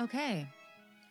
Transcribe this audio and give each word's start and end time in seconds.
Okay. 0.00 0.48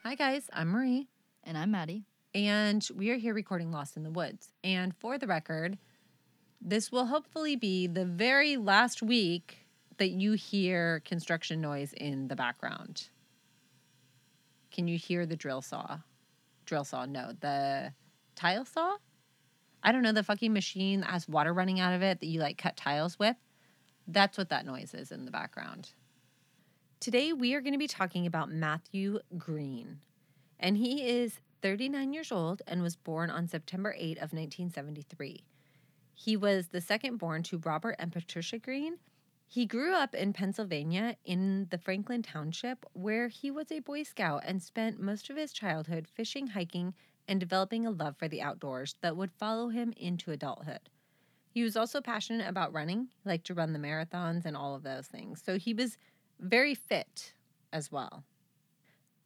Hi, 0.03 0.15
guys. 0.15 0.49
I'm 0.51 0.69
Marie, 0.69 1.09
And 1.43 1.55
I'm 1.55 1.69
Maddie. 1.69 2.05
and 2.33 2.87
we 2.95 3.11
are 3.11 3.17
here 3.17 3.35
recording 3.35 3.71
Lost 3.71 3.95
in 3.95 4.01
the 4.01 4.09
Woods. 4.09 4.49
And 4.63 4.95
for 4.95 5.19
the 5.19 5.27
record, 5.27 5.77
this 6.59 6.91
will 6.91 7.05
hopefully 7.05 7.55
be 7.55 7.85
the 7.85 8.03
very 8.05 8.57
last 8.57 9.03
week 9.03 9.67
that 9.97 10.09
you 10.09 10.31
hear 10.31 11.01
construction 11.01 11.61
noise 11.61 11.93
in 11.93 12.29
the 12.29 12.35
background. 12.35 13.09
Can 14.71 14.87
you 14.87 14.97
hear 14.97 15.27
the 15.27 15.35
drill 15.35 15.61
saw? 15.61 15.99
Drill 16.65 16.83
saw, 16.83 17.05
no. 17.05 17.33
The 17.39 17.93
tile 18.35 18.65
saw? 18.65 18.97
I 19.83 19.91
don't 19.91 20.01
know, 20.01 20.13
the 20.13 20.23
fucking 20.23 20.51
machine 20.51 21.01
that 21.01 21.11
has 21.11 21.27
water 21.27 21.53
running 21.53 21.79
out 21.79 21.93
of 21.93 22.01
it 22.01 22.21
that 22.21 22.25
you 22.27 22.39
like 22.39 22.57
cut 22.57 22.75
tiles 22.75 23.19
with. 23.19 23.35
That's 24.07 24.35
what 24.35 24.49
that 24.49 24.65
noise 24.65 24.95
is 24.95 25.11
in 25.11 25.25
the 25.25 25.31
background. 25.31 25.91
Today, 26.99 27.31
we 27.31 27.53
are 27.53 27.61
going 27.61 27.71
to 27.71 27.79
be 27.79 27.87
talking 27.87 28.25
about 28.25 28.51
Matthew 28.51 29.19
Greene. 29.37 30.01
And 30.59 30.75
he 30.75 31.07
is 31.07 31.39
39 31.61 32.11
years 32.11 32.29
old 32.29 32.61
and 32.67 32.81
was 32.81 32.97
born 32.97 33.29
on 33.29 33.47
September 33.47 33.95
8 33.97 34.17
of 34.17 34.33
1973. 34.33 35.45
He 36.13 36.35
was 36.35 36.67
the 36.67 36.81
second 36.81 37.15
born 37.15 37.41
to 37.43 37.59
Robert 37.59 37.95
and 37.99 38.11
Patricia 38.11 38.59
Greene. 38.59 38.97
He 39.47 39.65
grew 39.65 39.93
up 39.93 40.13
in 40.13 40.33
Pennsylvania 40.33 41.15
in 41.23 41.67
the 41.71 41.77
Franklin 41.77 42.21
Township, 42.21 42.85
where 42.91 43.29
he 43.29 43.49
was 43.49 43.71
a 43.71 43.79
Boy 43.79 44.03
Scout 44.03 44.43
and 44.45 44.61
spent 44.61 44.99
most 44.99 45.29
of 45.29 45.37
his 45.37 45.53
childhood 45.53 46.05
fishing, 46.05 46.47
hiking, 46.47 46.93
and 47.29 47.39
developing 47.39 47.85
a 47.85 47.91
love 47.91 48.17
for 48.17 48.27
the 48.27 48.41
outdoors 48.41 48.95
that 48.99 49.15
would 49.15 49.31
follow 49.31 49.69
him 49.69 49.93
into 49.95 50.31
adulthood. 50.31 50.89
He 51.49 51.63
was 51.63 51.77
also 51.77 52.01
passionate 52.01 52.49
about 52.49 52.73
running, 52.73 53.07
he 53.23 53.29
liked 53.29 53.47
to 53.47 53.53
run 53.53 53.71
the 53.71 53.79
marathons 53.79 54.43
and 54.43 54.57
all 54.57 54.75
of 54.75 54.83
those 54.83 55.07
things. 55.07 55.41
So 55.41 55.57
he 55.57 55.73
was 55.73 55.97
very 56.39 56.73
fit 56.73 57.33
as 57.71 57.91
well. 57.91 58.23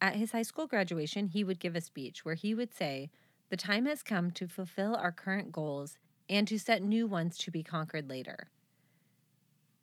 At 0.00 0.16
his 0.16 0.32
high 0.32 0.42
school 0.42 0.66
graduation, 0.66 1.28
he 1.28 1.44
would 1.44 1.58
give 1.58 1.76
a 1.76 1.80
speech 1.80 2.24
where 2.24 2.34
he 2.34 2.54
would 2.54 2.74
say, 2.74 3.10
The 3.48 3.56
time 3.56 3.86
has 3.86 4.02
come 4.02 4.30
to 4.32 4.48
fulfill 4.48 4.94
our 4.96 5.12
current 5.12 5.52
goals 5.52 5.96
and 6.28 6.46
to 6.48 6.58
set 6.58 6.82
new 6.82 7.06
ones 7.06 7.38
to 7.38 7.50
be 7.50 7.62
conquered 7.62 8.08
later. 8.08 8.48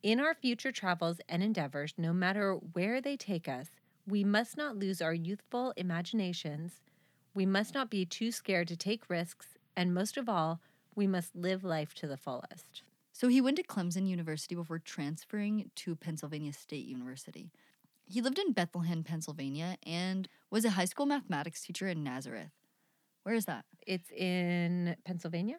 In 0.04 0.20
our 0.20 0.34
future 0.34 0.72
travels 0.72 1.22
and 1.30 1.44
endeavors, 1.44 1.94
no 1.98 2.12
matter 2.12 2.54
where 2.54 3.02
they 3.02 3.16
take 3.16 3.48
us, 3.48 3.68
we 4.08 4.24
must 4.24 4.58
not 4.58 4.76
lose 4.76 5.02
our 5.02 5.14
youthful 5.14 5.74
imaginations. 5.78 6.82
We 7.36 7.46
must 7.46 7.76
not 7.76 7.90
be 7.90 8.06
too 8.06 8.32
scared 8.32 8.68
to 8.70 8.78
take 8.78 9.10
risks. 9.10 9.58
And 9.76 9.94
most 9.94 10.18
of 10.18 10.28
all, 10.28 10.60
we 10.96 11.08
must 11.08 11.36
live 11.36 11.64
life 11.64 11.94
to 11.96 12.08
the 12.08 12.18
fullest. 12.18 12.82
So 13.14 13.28
he 13.28 13.42
went 13.42 13.58
to 13.58 13.64
Clemson 13.64 14.08
University 14.08 14.56
before 14.56 14.80
transferring 14.80 15.70
to 15.78 15.96
Pennsylvania 15.96 16.54
State 16.54 16.86
University. 16.86 17.52
He 18.06 18.22
lived 18.22 18.40
in 18.40 18.54
Bethlehem, 18.54 19.04
Pennsylvania, 19.04 19.78
and 19.86 20.28
was 20.50 20.66
a 20.66 20.72
high 20.72 20.86
school 20.86 21.06
mathematics 21.06 21.62
teacher 21.62 21.88
in 21.88 22.04
Nazareth. 22.04 22.52
Where 23.24 23.36
is 23.36 23.46
that? 23.46 23.66
It's 23.86 24.10
in 24.12 24.96
Pennsylvania? 25.06 25.58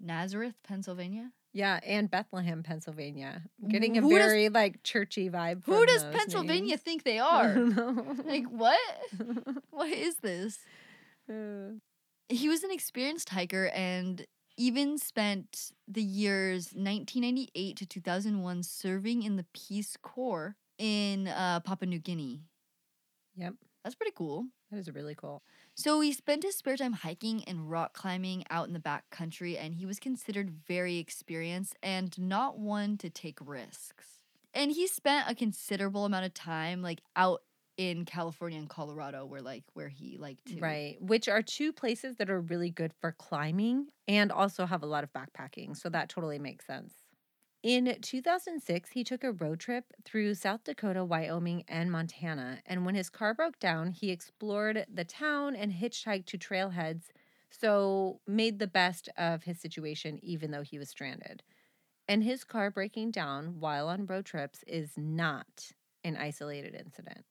Nazareth, 0.00 0.54
Pennsylvania? 0.66 1.30
Yeah, 1.52 1.80
and 1.84 2.10
Bethlehem, 2.10 2.62
Pennsylvania. 2.62 3.42
I'm 3.62 3.68
getting 3.68 3.96
a 3.98 4.00
Who 4.00 4.10
does- 4.16 4.26
very 4.30 4.48
like 4.48 4.82
churchy 4.82 5.28
vibe. 5.30 5.64
Who 5.64 5.84
does 5.86 6.04
Pennsylvania 6.04 6.70
names. 6.70 6.80
think 6.82 7.02
they 7.04 7.18
are? 7.34 7.54
like, 8.24 8.46
what? 8.48 8.78
what 9.70 9.88
is 9.92 10.16
this? 10.16 10.58
Uh, 11.28 11.78
He 12.28 12.48
was 12.48 12.62
an 12.64 12.70
experienced 12.70 13.30
hiker 13.30 13.68
and 13.68 14.26
even 14.58 14.98
spent 14.98 15.72
the 15.86 16.02
years 16.02 16.72
1998 16.74 17.76
to 17.76 17.86
2001 17.86 18.62
serving 18.64 19.22
in 19.22 19.36
the 19.36 19.46
Peace 19.54 19.96
Corps 20.02 20.56
in 20.76 21.28
uh, 21.28 21.60
Papua 21.60 21.88
New 21.88 22.00
Guinea. 22.00 22.42
Yep. 23.36 23.54
That's 23.84 23.94
pretty 23.94 24.12
cool. 24.14 24.46
that 24.70 24.78
is 24.78 24.92
really 24.92 25.14
cool. 25.14 25.42
So 25.74 26.00
he 26.00 26.12
spent 26.12 26.42
his 26.42 26.56
spare 26.56 26.76
time 26.76 26.92
hiking 26.92 27.44
and 27.44 27.70
rock 27.70 27.94
climbing 27.94 28.44
out 28.50 28.66
in 28.66 28.74
the 28.74 28.80
back 28.80 29.08
country, 29.10 29.56
and 29.56 29.74
he 29.74 29.86
was 29.86 30.00
considered 30.00 30.50
very 30.50 30.98
experienced 30.98 31.76
and 31.82 32.18
not 32.18 32.58
one 32.58 32.98
to 32.98 33.08
take 33.08 33.38
risks. 33.40 34.20
And 34.52 34.72
he 34.72 34.88
spent 34.88 35.30
a 35.30 35.36
considerable 35.36 36.04
amount 36.04 36.26
of 36.26 36.34
time 36.34 36.82
like 36.82 37.00
out 37.14 37.42
in 37.78 38.04
California 38.04 38.58
and 38.58 38.68
Colorado, 38.68 39.24
where 39.24 39.40
like 39.40 39.64
where 39.72 39.88
he 39.88 40.18
liked 40.18 40.44
to. 40.46 40.60
Right. 40.60 40.96
Which 41.00 41.28
are 41.28 41.40
two 41.40 41.72
places 41.72 42.16
that 42.16 42.28
are 42.28 42.40
really 42.40 42.70
good 42.70 42.92
for 43.00 43.12
climbing 43.12 43.86
and 44.06 44.30
also 44.30 44.66
have 44.66 44.82
a 44.82 44.86
lot 44.86 45.04
of 45.04 45.12
backpacking. 45.12 45.76
So 45.76 45.88
that 45.88 46.10
totally 46.10 46.38
makes 46.38 46.66
sense. 46.66 46.92
In 47.62 47.96
2006, 48.00 48.90
he 48.90 49.02
took 49.02 49.24
a 49.24 49.32
road 49.32 49.58
trip 49.58 49.84
through 50.04 50.34
South 50.34 50.62
Dakota, 50.64 51.04
Wyoming, 51.04 51.64
and 51.66 51.90
Montana. 51.90 52.58
And 52.66 52.84
when 52.84 52.94
his 52.94 53.10
car 53.10 53.34
broke 53.34 53.58
down, 53.58 53.90
he 53.90 54.10
explored 54.10 54.86
the 54.92 55.04
town 55.04 55.56
and 55.56 55.72
hitchhiked 55.72 56.26
to 56.26 56.38
trailheads. 56.38 57.04
So 57.50 58.20
made 58.26 58.58
the 58.58 58.66
best 58.66 59.08
of 59.16 59.44
his 59.44 59.60
situation, 59.60 60.18
even 60.22 60.50
though 60.50 60.62
he 60.62 60.78
was 60.78 60.88
stranded. 60.88 61.42
And 62.06 62.22
his 62.22 62.44
car 62.44 62.70
breaking 62.70 63.10
down 63.10 63.56
while 63.58 63.88
on 63.88 64.06
road 64.06 64.24
trips 64.24 64.62
is 64.66 64.92
not 64.96 65.72
an 66.04 66.16
isolated 66.16 66.74
incident. 66.74 67.24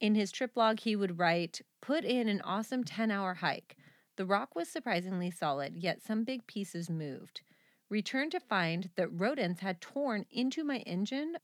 In 0.00 0.14
his 0.14 0.30
trip 0.30 0.56
log, 0.56 0.80
he 0.80 0.94
would 0.94 1.18
write, 1.18 1.60
Put 1.80 2.04
in 2.04 2.28
an 2.28 2.40
awesome 2.42 2.84
10 2.84 3.10
hour 3.10 3.34
hike. 3.34 3.76
The 4.16 4.26
rock 4.26 4.54
was 4.54 4.68
surprisingly 4.68 5.30
solid, 5.30 5.76
yet 5.76 6.02
some 6.02 6.24
big 6.24 6.46
pieces 6.46 6.88
moved. 6.88 7.40
Returned 7.88 8.32
to 8.32 8.40
find 8.40 8.90
that 8.96 9.08
rodents 9.08 9.60
had 9.60 9.80
torn 9.80 10.26
into 10.30 10.62
my 10.62 10.78
engine, 10.78 11.36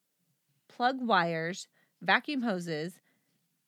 plug 0.69 1.01
wires, 1.01 1.69
vacuum 2.01 2.43
hoses, 2.43 3.01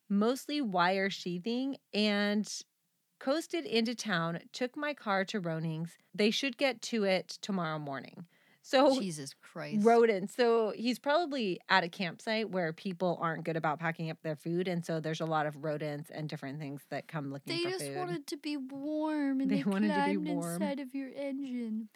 mostly 0.08 0.60
wire 0.60 1.10
sheathing, 1.10 1.78
and 1.92 2.48
coasted 3.18 3.64
into 3.64 3.94
town. 3.94 4.40
Took 4.52 4.76
my 4.76 4.92
car 4.94 5.24
to 5.26 5.40
Roning's. 5.40 5.96
They 6.14 6.30
should 6.30 6.56
get 6.58 6.82
to 6.82 7.04
it 7.04 7.38
tomorrow 7.40 7.78
morning. 7.78 8.26
So 8.68 8.98
Jesus 8.98 9.32
Christ. 9.40 9.84
rodents. 9.86 10.34
So 10.34 10.72
he's 10.74 10.98
probably 10.98 11.60
at 11.68 11.84
a 11.84 11.88
campsite 11.88 12.50
where 12.50 12.72
people 12.72 13.16
aren't 13.22 13.44
good 13.44 13.56
about 13.56 13.78
packing 13.78 14.10
up 14.10 14.18
their 14.22 14.34
food, 14.34 14.66
and 14.66 14.84
so 14.84 14.98
there's 14.98 15.20
a 15.20 15.24
lot 15.24 15.46
of 15.46 15.62
rodents 15.62 16.10
and 16.10 16.28
different 16.28 16.58
things 16.58 16.82
that 16.90 17.06
come 17.06 17.32
looking 17.32 17.54
They 17.56 17.62
for 17.62 17.70
just 17.70 17.92
wanted 17.92 18.26
to 18.26 18.36
be 18.36 18.56
warm 18.56 19.40
and 19.40 19.48
They 19.48 19.58
they, 19.58 19.70
wanted 19.70 19.94
to 19.94 20.04
be 20.10 20.16
warm. 20.16 20.54
inside 20.60 20.80
of 20.80 20.94
your 20.96 21.10
engine. 21.14 21.88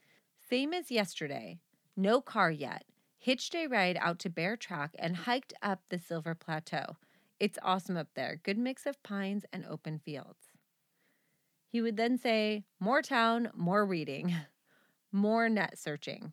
Same 0.48 0.72
as 0.72 0.91
yesterday. 0.92 1.58
No 1.97 2.20
car 2.20 2.53
yet. 2.53 2.84
Hitched 3.19 3.54
a 3.56 3.66
ride 3.66 3.98
out 4.00 4.20
to 4.20 4.31
Bear 4.31 4.56
Track 4.56 4.94
and 4.98 5.16
hiked 5.16 5.52
up 5.62 5.81
the 5.88 5.98
Silver 5.98 6.34
Plateau. 6.37 6.97
It's 7.41 7.58
awesome 7.62 7.97
up 7.97 8.08
there. 8.14 8.38
Good 8.42 8.58
mix 8.58 8.87
of 8.87 9.02
pines 9.02 9.44
and 9.52 9.64
open 9.66 9.98
fields. 9.98 10.52
He 11.69 11.81
would 11.82 11.97
then 11.97 12.16
say, 12.16 12.64
More 12.78 13.02
town, 13.02 13.50
more 13.56 13.84
reading, 13.84 14.34
more 15.12 15.48
net 15.48 15.78
searching, 15.78 16.32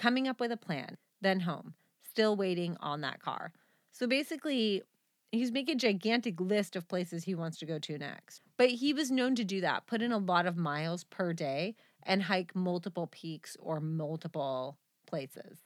coming 0.00 0.26
up 0.26 0.40
with 0.40 0.50
a 0.50 0.56
plan, 0.56 0.96
then 1.20 1.40
home, 1.40 1.74
still 2.00 2.34
waiting 2.34 2.76
on 2.80 3.02
that 3.02 3.20
car. 3.20 3.52
So 3.92 4.06
basically, 4.06 4.82
he's 5.30 5.52
making 5.52 5.76
a 5.76 5.78
gigantic 5.78 6.40
list 6.40 6.74
of 6.74 6.88
places 6.88 7.24
he 7.24 7.34
wants 7.34 7.58
to 7.58 7.66
go 7.66 7.78
to 7.78 7.98
next. 7.98 8.40
But 8.56 8.70
he 8.70 8.92
was 8.94 9.10
known 9.10 9.34
to 9.36 9.44
do 9.44 9.60
that, 9.60 9.86
put 9.86 10.00
in 10.00 10.10
a 10.10 10.18
lot 10.18 10.46
of 10.46 10.56
miles 10.56 11.04
per 11.04 11.32
day 11.32 11.74
and 12.02 12.22
hike 12.22 12.56
multiple 12.56 13.06
peaks 13.08 13.56
or 13.60 13.78
multiple 13.78 14.78
places. 15.06 15.58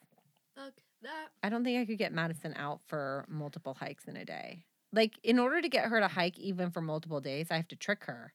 Fuck 0.57 0.75
that. 1.03 1.29
I 1.43 1.49
don't 1.49 1.63
think 1.63 1.81
I 1.81 1.87
could 1.87 1.99
get 1.99 2.13
Madison 2.13 2.55
out 2.57 2.81
for 2.87 3.25
multiple 3.29 3.75
hikes 3.75 4.05
in 4.07 4.17
a 4.17 4.25
day. 4.25 4.65
Like, 4.93 5.19
in 5.23 5.39
order 5.39 5.61
to 5.61 5.69
get 5.69 5.87
her 5.87 6.01
to 6.01 6.09
hike 6.09 6.39
even 6.39 6.71
for 6.71 6.81
multiple 6.81 7.21
days, 7.21 7.49
I 7.51 7.57
have 7.57 7.69
to 7.69 7.77
trick 7.77 8.05
her 8.05 8.33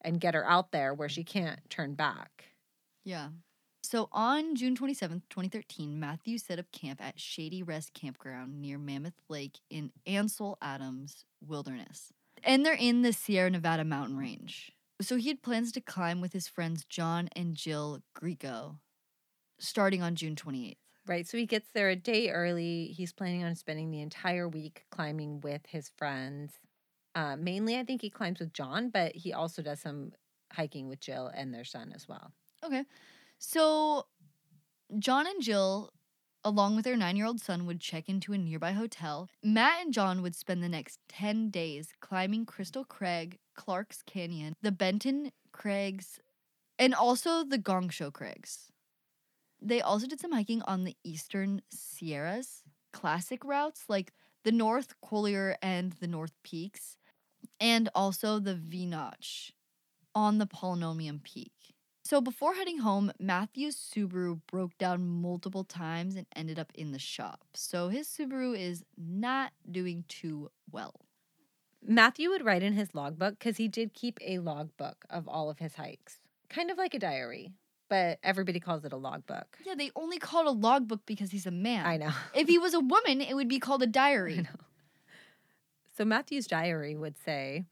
and 0.00 0.20
get 0.20 0.34
her 0.34 0.48
out 0.48 0.70
there 0.70 0.94
where 0.94 1.08
she 1.08 1.24
can't 1.24 1.60
turn 1.70 1.94
back. 1.94 2.46
Yeah. 3.04 3.28
So 3.90 4.08
on 4.12 4.54
June 4.54 4.76
27th, 4.76 5.22
2013, 5.30 5.98
Matthew 5.98 6.38
set 6.38 6.60
up 6.60 6.70
camp 6.70 7.04
at 7.04 7.18
Shady 7.18 7.60
Rest 7.60 7.92
Campground 7.92 8.60
near 8.60 8.78
Mammoth 8.78 9.20
Lake 9.28 9.58
in 9.68 9.90
Ansel 10.06 10.56
Adams 10.62 11.24
Wilderness. 11.44 12.12
And 12.44 12.64
they're 12.64 12.74
in 12.74 13.02
the 13.02 13.12
Sierra 13.12 13.50
Nevada 13.50 13.82
mountain 13.84 14.16
range. 14.16 14.70
So 15.00 15.16
he 15.16 15.26
had 15.26 15.42
plans 15.42 15.72
to 15.72 15.80
climb 15.80 16.20
with 16.20 16.32
his 16.32 16.46
friends 16.46 16.84
John 16.84 17.30
and 17.34 17.56
Jill 17.56 18.02
Greco 18.14 18.78
starting 19.58 20.04
on 20.04 20.14
June 20.14 20.36
28th. 20.36 20.76
Right. 21.08 21.26
So 21.26 21.36
he 21.36 21.44
gets 21.44 21.66
there 21.74 21.88
a 21.88 21.96
day 21.96 22.30
early. 22.30 22.94
He's 22.96 23.12
planning 23.12 23.42
on 23.42 23.56
spending 23.56 23.90
the 23.90 24.02
entire 24.02 24.48
week 24.48 24.84
climbing 24.92 25.40
with 25.40 25.62
his 25.66 25.90
friends. 25.96 26.52
Uh, 27.16 27.34
mainly, 27.34 27.76
I 27.76 27.82
think 27.82 28.02
he 28.02 28.10
climbs 28.10 28.38
with 28.38 28.52
John, 28.52 28.90
but 28.90 29.16
he 29.16 29.32
also 29.32 29.62
does 29.62 29.80
some 29.80 30.12
hiking 30.52 30.86
with 30.86 31.00
Jill 31.00 31.26
and 31.34 31.52
their 31.52 31.64
son 31.64 31.90
as 31.92 32.06
well. 32.06 32.30
Okay. 32.62 32.84
So 33.40 34.06
John 34.98 35.26
and 35.26 35.42
Jill, 35.42 35.92
along 36.44 36.76
with 36.76 36.84
their 36.84 36.96
nine 36.96 37.16
year 37.16 37.26
old 37.26 37.40
son, 37.40 37.66
would 37.66 37.80
check 37.80 38.08
into 38.08 38.32
a 38.34 38.38
nearby 38.38 38.72
hotel. 38.72 39.28
Matt 39.42 39.80
and 39.82 39.94
John 39.94 40.20
would 40.22 40.36
spend 40.36 40.62
the 40.62 40.68
next 40.68 41.00
10 41.08 41.50
days 41.50 41.94
climbing 42.00 42.44
Crystal 42.44 42.84
Crag, 42.84 43.38
Clark's 43.54 44.02
Canyon, 44.02 44.54
the 44.62 44.70
Benton 44.70 45.32
Crags, 45.52 46.20
and 46.78 46.94
also 46.94 47.42
the 47.42 47.58
Gong 47.58 47.88
Show 47.88 48.10
Crags. 48.10 48.70
They 49.60 49.80
also 49.80 50.06
did 50.06 50.20
some 50.20 50.32
hiking 50.32 50.62
on 50.62 50.84
the 50.84 50.96
eastern 51.02 51.62
Sierras. 51.70 52.62
classic 52.92 53.44
routes 53.44 53.84
like 53.88 54.12
the 54.44 54.52
North 54.52 54.94
Couloir 55.00 55.56
and 55.62 55.92
the 55.94 56.06
North 56.06 56.34
Peaks, 56.42 56.96
and 57.58 57.88
also 57.94 58.38
the 58.38 58.54
V 58.54 58.84
Notch 58.86 59.52
on 60.14 60.38
the 60.38 60.46
Polemonium 60.46 61.22
Peak. 61.22 61.52
So 62.10 62.20
before 62.20 62.54
heading 62.54 62.78
home, 62.78 63.12
Matthew's 63.20 63.76
Subaru 63.76 64.40
broke 64.48 64.76
down 64.78 65.06
multiple 65.22 65.62
times 65.62 66.16
and 66.16 66.26
ended 66.34 66.58
up 66.58 66.72
in 66.74 66.90
the 66.90 66.98
shop. 66.98 67.42
So 67.54 67.88
his 67.88 68.08
Subaru 68.08 68.58
is 68.58 68.84
not 68.98 69.52
doing 69.70 70.02
too 70.08 70.50
well. 70.72 71.02
Matthew 71.86 72.28
would 72.30 72.44
write 72.44 72.64
in 72.64 72.72
his 72.72 72.96
logbook 72.96 73.38
because 73.38 73.58
he 73.58 73.68
did 73.68 73.94
keep 73.94 74.18
a 74.26 74.40
logbook 74.40 75.04
of 75.08 75.28
all 75.28 75.50
of 75.50 75.60
his 75.60 75.76
hikes, 75.76 76.18
kind 76.48 76.68
of 76.68 76.76
like 76.76 76.94
a 76.94 76.98
diary, 76.98 77.52
but 77.88 78.18
everybody 78.24 78.58
calls 78.58 78.84
it 78.84 78.92
a 78.92 78.96
logbook. 78.96 79.58
Yeah, 79.64 79.76
they 79.76 79.92
only 79.94 80.18
call 80.18 80.40
it 80.40 80.48
a 80.48 80.50
logbook 80.50 81.06
because 81.06 81.30
he's 81.30 81.46
a 81.46 81.52
man. 81.52 81.86
I 81.86 81.96
know. 81.96 82.10
If 82.34 82.48
he 82.48 82.58
was 82.58 82.74
a 82.74 82.80
woman, 82.94 83.20
it 83.20 83.36
would 83.36 83.48
be 83.48 83.60
called 83.60 83.84
a 83.84 83.86
diary. 83.86 84.38
know. 84.38 84.60
So 85.96 86.04
Matthew's 86.04 86.48
diary 86.48 86.96
would 86.96 87.16
say, 87.24 87.66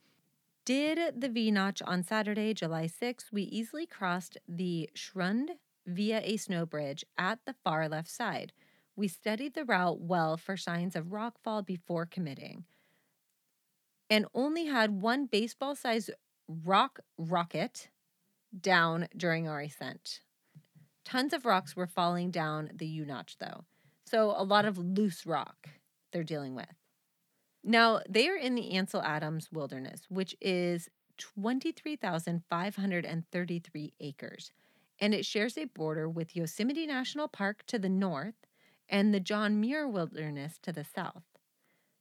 Did 0.69 1.19
the 1.19 1.31
V 1.31 1.51
notch 1.51 1.81
on 1.81 2.03
Saturday, 2.03 2.53
July 2.53 2.89
6th, 2.89 3.33
we 3.33 3.45
easily 3.45 3.87
crossed 3.87 4.37
the 4.47 4.91
Schrund 4.95 5.53
via 5.87 6.21
a 6.23 6.37
snow 6.37 6.67
bridge 6.67 7.07
at 7.17 7.39
the 7.47 7.55
far 7.65 7.89
left 7.89 8.11
side. 8.11 8.53
We 8.95 9.09
studied 9.09 9.55
the 9.55 9.65
route 9.65 9.99
well 9.99 10.37
for 10.37 10.59
signs 10.59 10.95
of 10.95 11.07
rockfall 11.07 11.65
before 11.65 12.05
committing 12.05 12.67
and 14.11 14.27
only 14.35 14.67
had 14.67 15.01
one 15.01 15.25
baseball 15.25 15.75
sized 15.75 16.11
rock 16.47 17.01
rocket 17.17 17.89
down 18.61 19.09
during 19.17 19.49
our 19.49 19.63
ascent. 19.63 20.21
Tons 21.03 21.33
of 21.33 21.47
rocks 21.47 21.77
were 21.77 21.87
falling 21.87 22.31
down 22.31 22.73
the 22.75 22.87
U 22.89 23.07
notch, 23.07 23.39
though. 23.39 23.65
So 24.05 24.35
a 24.37 24.45
lot 24.45 24.67
of 24.67 24.77
loose 24.77 25.25
rock 25.25 25.71
they're 26.13 26.23
dealing 26.23 26.55
with. 26.55 26.78
Now, 27.65 28.01
they 28.09 28.29
are 28.29 28.37
in 28.37 28.55
the 28.55 28.71
Ansel 28.73 29.03
Adams 29.03 29.49
Wilderness, 29.53 30.03
which 30.09 30.37
is 30.41 30.89
23,533 31.19 33.95
acres, 34.01 34.53
and 35.01 35.15
it 35.15 35.27
shares 35.27 35.59
a 35.59 35.65
border 35.65 36.09
with 36.09 36.37
Yosemite 36.37 36.87
National 36.87 37.27
Park 37.29 37.65
to 37.67 37.79
the 37.79 37.89
north 37.89 38.35
and 38.89 39.13
the 39.13 39.21
John 39.21 39.61
Muir 39.61 39.89
Wilderness 39.89 40.59
to 40.63 40.73
the 40.73 40.85
south. 40.85 41.25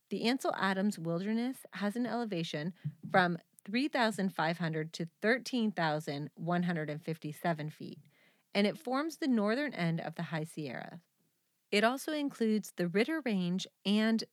The 0.09 0.23
Ansel 0.23 0.55
Adams 0.57 0.97
Wilderness 0.97 1.65
has 1.71 1.97
an 1.97 2.05
elevation 2.05 2.71
from 3.11 3.37
3,500 3.65 4.93
to 4.93 5.09
13,157 5.21 7.69
feet, 7.69 7.99
and 8.55 8.65
it 8.65 8.77
forms 8.77 9.17
the 9.17 9.27
northern 9.27 9.73
end 9.73 9.99
of 9.99 10.15
the 10.15 10.23
High 10.23 10.45
Sierra. 10.45 11.01
It 11.71 11.83
also 11.83 12.13
includes 12.13 12.71
the 12.77 12.87
Ritter 12.87 13.21
Range 13.25 13.67
and 13.85 14.23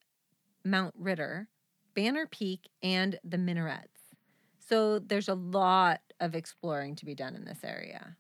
Mount 0.65 0.95
Ritter, 0.99 1.49
Banner 1.95 2.27
Peak, 2.27 2.69
and 2.83 3.19
the 3.23 3.39
Minarets. 3.39 4.15
So 4.59 4.99
there's 4.99 5.29
a 5.29 5.35
lot 5.35 6.01
of 6.19 6.35
exploring 6.35 6.97
to 6.97 7.05
be 7.05 7.15
done 7.15 7.35
in 7.35 7.45
this 7.45 7.63
area. 7.63 8.17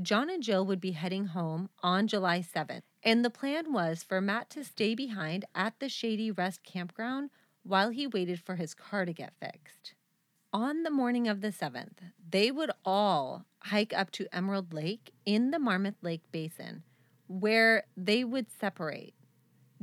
John 0.00 0.30
and 0.30 0.42
Jill 0.42 0.64
would 0.64 0.80
be 0.80 0.92
heading 0.92 1.26
home 1.26 1.68
on 1.82 2.06
July 2.06 2.40
7th, 2.40 2.82
and 3.02 3.24
the 3.24 3.30
plan 3.30 3.72
was 3.72 4.02
for 4.02 4.20
Matt 4.20 4.48
to 4.50 4.64
stay 4.64 4.94
behind 4.94 5.44
at 5.54 5.74
the 5.80 5.88
Shady 5.88 6.30
Rest 6.30 6.62
campground 6.64 7.30
while 7.62 7.90
he 7.90 8.06
waited 8.06 8.40
for 8.40 8.56
his 8.56 8.74
car 8.74 9.04
to 9.04 9.12
get 9.12 9.34
fixed. 9.38 9.94
On 10.52 10.82
the 10.82 10.90
morning 10.90 11.28
of 11.28 11.40
the 11.40 11.48
7th, 11.48 11.98
they 12.30 12.50
would 12.50 12.70
all 12.84 13.44
hike 13.60 13.92
up 13.92 14.10
to 14.12 14.34
Emerald 14.34 14.72
Lake 14.72 15.12
in 15.24 15.50
the 15.50 15.58
Marmot 15.58 15.96
Lake 16.02 16.22
Basin, 16.30 16.82
where 17.26 17.84
they 17.96 18.24
would 18.24 18.50
separate. 18.50 19.14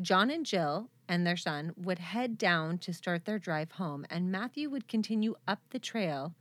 John 0.01 0.29
and 0.29 0.45
Jill 0.45 0.89
and 1.07 1.25
their 1.25 1.37
son 1.37 1.73
would 1.75 1.99
head 1.99 2.37
down 2.37 2.77
to 2.79 2.93
start 2.93 3.25
their 3.25 3.39
drive 3.39 3.71
home, 3.71 4.05
and 4.09 4.31
Matthew 4.31 4.69
would 4.69 4.87
continue 4.87 5.35
up 5.47 5.59
the 5.71 5.79
trail 5.79 6.35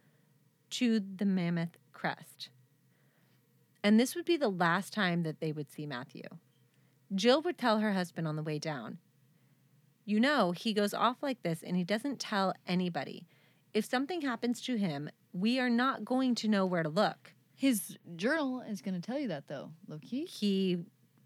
to 0.70 1.00
the 1.00 1.24
Mammoth 1.24 1.76
Crest. 1.92 2.50
And 3.82 3.98
this 3.98 4.14
would 4.14 4.24
be 4.24 4.36
the 4.36 4.50
last 4.50 4.92
time 4.92 5.22
that 5.22 5.40
they 5.40 5.52
would 5.52 5.70
see 5.70 5.86
Matthew. 5.86 6.24
Jill 7.14 7.40
would 7.42 7.56
tell 7.56 7.78
her 7.78 7.92
husband 7.92 8.28
on 8.28 8.36
the 8.36 8.42
way 8.42 8.58
down, 8.58 8.98
You 10.04 10.20
know, 10.20 10.52
he 10.52 10.72
goes 10.72 10.92
off 10.92 11.22
like 11.22 11.42
this 11.42 11.62
and 11.62 11.76
he 11.76 11.84
doesn't 11.84 12.20
tell 12.20 12.54
anybody. 12.66 13.26
If 13.72 13.84
something 13.84 14.20
happens 14.20 14.60
to 14.62 14.76
him, 14.76 15.10
we 15.32 15.58
are 15.58 15.70
not 15.70 16.04
going 16.04 16.34
to 16.36 16.48
know 16.48 16.66
where 16.66 16.82
to 16.82 16.88
look. 16.88 17.34
His 17.54 17.96
journal 18.16 18.60
is 18.60 18.82
going 18.82 18.94
to 18.94 19.00
tell 19.00 19.18
you 19.18 19.28
that, 19.28 19.48
though, 19.48 19.70
low 19.88 19.98
key. 19.98 20.24
He 20.26 20.78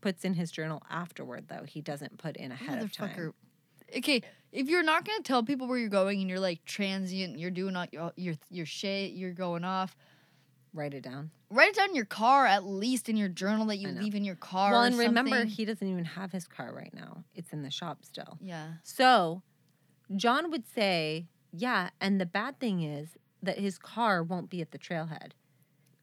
puts 0.03 0.25
in 0.25 0.35
his 0.35 0.51
journal 0.51 0.83
afterward, 0.91 1.47
though. 1.49 1.65
He 1.67 1.81
doesn't 1.81 2.19
put 2.19 2.37
in 2.37 2.53
ahead 2.53 2.83
of 2.83 2.93
time. 2.93 3.33
Okay, 3.97 4.23
if 4.53 4.69
you're 4.69 4.83
not 4.83 5.05
gonna 5.07 5.23
tell 5.23 5.43
people 5.43 5.67
where 5.67 5.79
you're 5.79 5.89
going 5.89 6.21
and 6.21 6.29
you're 6.29 6.41
like 6.41 6.65
transient, 6.67 7.39
you're 7.39 7.51
doing 7.51 7.75
all 7.77 7.87
your 7.91 8.13
your 8.17 8.35
your 8.51 8.67
shit, 8.67 9.13
you're 9.13 9.33
going 9.33 9.65
off. 9.65 9.97
Write 10.75 10.95
it 10.95 11.03
down. 11.03 11.31
Write 11.51 11.71
it 11.71 11.77
down 11.77 11.91
in 11.91 11.95
your 11.95 12.07
car, 12.07 12.47
at 12.47 12.65
least 12.65 13.09
in 13.11 13.17
your 13.19 13.29
journal 13.29 13.67
that 13.67 13.77
you 13.77 13.89
leave 13.89 14.15
in 14.15 14.25
your 14.25 14.37
car. 14.37 14.73
well, 14.73 14.83
and 14.83 14.97
remember, 14.99 15.45
he 15.45 15.67
doesn't 15.67 15.87
even 15.87 16.05
have 16.07 16.33
his 16.33 16.47
car 16.47 16.73
right 16.75 16.93
now. 16.95 17.25
It's 17.35 17.53
in 17.53 17.63
the 17.63 17.71
shop 17.71 18.05
still. 18.05 18.39
yeah, 18.41 18.69
So 18.83 19.43
John 20.17 20.51
would 20.51 20.67
say, 20.67 21.27
Yeah, 21.53 21.91
and 22.01 22.19
the 22.19 22.25
bad 22.27 22.59
thing 22.59 22.83
is 22.83 23.11
that 23.43 23.59
his 23.59 23.77
car 23.77 24.23
won't 24.23 24.49
be 24.49 24.63
at 24.63 24.71
the 24.71 24.79
trailhead 24.79 25.33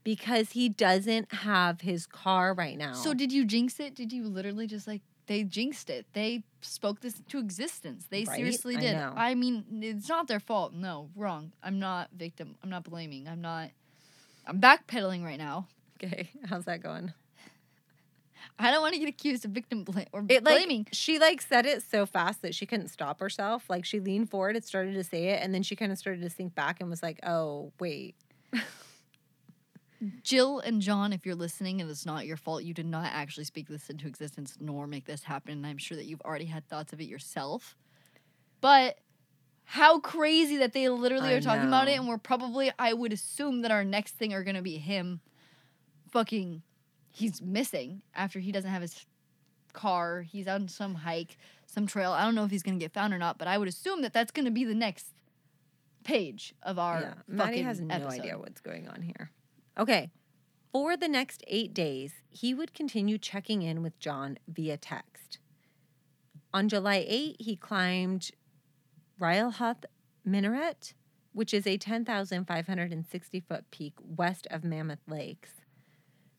because 0.09 0.51
he 0.53 0.69
doesn't 0.69 1.31
have 1.31 1.81
his 1.81 2.07
car 2.07 2.51
right 2.55 2.75
now. 2.77 2.93
So 2.93 3.13
did 3.13 3.31
you 3.31 3.45
jinx 3.45 3.79
it? 3.79 3.93
Did 3.93 4.11
you 4.11 4.23
literally 4.27 4.65
just 4.65 4.87
like 4.87 5.01
they 5.27 5.43
jinxed 5.43 5.91
it? 5.91 6.07
They 6.13 6.41
spoke 6.61 7.01
this 7.01 7.21
to 7.29 7.37
existence. 7.37 8.07
They 8.09 8.23
Right? 8.23 8.37
seriously 8.37 8.75
did. 8.75 8.93
know. 8.93 9.13
I 9.15 9.35
mean, 9.35 9.63
it's 9.83 10.09
not 10.09 10.27
their 10.27 10.39
fault. 10.39 10.73
No, 10.73 11.11
wrong. 11.15 11.51
I'm 11.61 11.77
not 11.77 12.09
victim. 12.17 12.55
I'm 12.63 12.71
not 12.71 12.83
blaming. 12.85 13.27
I'm 13.27 13.39
not. 13.41 13.69
I'm 14.47 14.59
backpedaling 14.59 15.23
right 15.23 15.37
now. 15.37 15.67
okay, 16.03 16.31
how's 16.49 16.65
that 16.65 16.81
going? 16.81 17.13
I 18.57 18.71
don't 18.71 18.81
want 18.81 18.93
to 18.95 18.99
get 18.99 19.07
accused 19.09 19.45
of 19.45 19.51
victim 19.51 19.83
blame 19.83 20.07
or 20.11 20.21
It 20.27 20.43
like 20.43 20.57
blaming. 20.57 20.87
she 20.91 21.19
like 21.19 21.39
said 21.41 21.67
it 21.67 21.83
so 21.83 22.07
fast 22.07 22.41
that 22.41 22.55
she 22.55 22.65
couldn't 22.65 22.87
stop 22.87 23.19
herself. 23.19 23.69
Like 23.69 23.85
she 23.85 23.99
leaned 23.99 24.31
forward, 24.31 24.55
it 24.55 24.65
started 24.65 24.95
to 24.95 25.03
say 25.03 25.25
it, 25.29 25.43
and 25.43 25.53
then 25.53 25.61
she 25.61 25.75
kind 25.75 25.91
of 25.91 25.99
started 25.99 26.21
to 26.23 26.29
sink 26.31 26.55
back 26.55 26.81
and 26.81 26.89
was 26.89 27.03
like, 27.03 27.19
"Oh 27.23 27.71
wait, 27.79 28.15
Jill 30.23 30.59
and 30.59 30.81
John, 30.81 31.11
if 31.11 31.25
you're 31.25 31.35
listening 31.35 31.81
and 31.81 31.89
it's 31.89 32.05
not 32.05 32.25
your 32.25 32.37
fault, 32.37 32.63
you 32.63 32.73
did 32.73 32.85
not 32.85 33.05
actually 33.11 33.43
speak 33.43 33.67
this 33.67 33.89
into 33.89 34.07
existence 34.07 34.57
nor 34.59 34.87
make 34.87 35.05
this 35.05 35.23
happen. 35.23 35.53
And 35.53 35.67
I'm 35.67 35.77
sure 35.77 35.97
that 35.97 36.05
you've 36.05 36.21
already 36.21 36.45
had 36.45 36.67
thoughts 36.67 36.93
of 36.93 37.01
it 37.01 37.05
yourself. 37.05 37.75
But 38.61 38.99
how 39.65 39.99
crazy 39.99 40.57
that 40.57 40.73
they 40.73 40.89
literally 40.89 41.29
I 41.29 41.33
are 41.33 41.41
talking 41.41 41.67
about 41.67 41.87
it, 41.87 41.97
and 41.97 42.07
we're 42.07 42.17
probably, 42.17 42.71
I 42.79 42.93
would 42.93 43.13
assume 43.13 43.61
that 43.61 43.71
our 43.71 43.83
next 43.83 44.15
thing 44.15 44.33
are 44.33 44.43
gonna 44.43 44.61
be 44.61 44.77
him 44.77 45.19
fucking, 46.11 46.63
he's 47.09 47.41
missing 47.41 48.01
after 48.15 48.39
he 48.39 48.51
doesn't 48.51 48.71
have 48.71 48.81
his 48.81 49.05
car. 49.73 50.21
He's 50.21 50.47
on 50.47 50.67
some 50.67 50.95
hike, 50.95 51.37
some 51.67 51.85
trail. 51.85 52.11
I 52.11 52.23
don't 52.23 52.35
know 52.35 52.45
if 52.45 52.51
he's 52.51 52.63
gonna 52.63 52.77
get 52.77 52.93
found 52.93 53.13
or 53.13 53.19
not, 53.19 53.37
but 53.37 53.47
I 53.47 53.57
would 53.57 53.67
assume 53.67 54.01
that 54.01 54.13
that's 54.13 54.31
gonna 54.31 54.49
be 54.49 54.65
the 54.65 54.73
next 54.73 55.13
page 56.03 56.55
of 56.63 56.79
our 56.79 57.01
yeah." 57.01 57.13
Maddie 57.27 57.61
has 57.61 57.79
no 57.79 57.93
episode. 57.93 58.21
idea 58.21 58.37
what's 58.39 58.61
going 58.61 58.87
on 58.87 59.01
here. 59.01 59.31
Okay, 59.79 60.11
for 60.73 60.97
the 60.97 61.07
next 61.07 61.41
eight 61.47 61.73
days, 61.73 62.11
he 62.29 62.53
would 62.53 62.73
continue 62.73 63.17
checking 63.17 63.61
in 63.61 63.81
with 63.81 63.97
John 63.97 64.37
via 64.45 64.75
text. 64.75 65.39
On 66.53 66.67
July 66.67 67.05
8, 67.07 67.37
he 67.39 67.55
climbed 67.55 68.31
Riegelhuth 69.21 69.85
Minaret, 70.27 70.93
which 71.31 71.53
is 71.53 71.65
a 71.65 71.77
10,560 71.77 73.39
foot 73.39 73.71
peak 73.71 73.93
west 74.01 74.47
of 74.51 74.65
Mammoth 74.65 75.07
Lakes. 75.07 75.51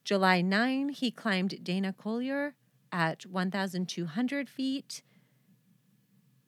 July 0.04 0.42
9, 0.42 0.90
he 0.90 1.10
climbed 1.10 1.64
Dana 1.64 1.94
Couloir 1.94 2.56
at 2.92 3.24
1,200 3.24 4.50
feet. 4.50 5.02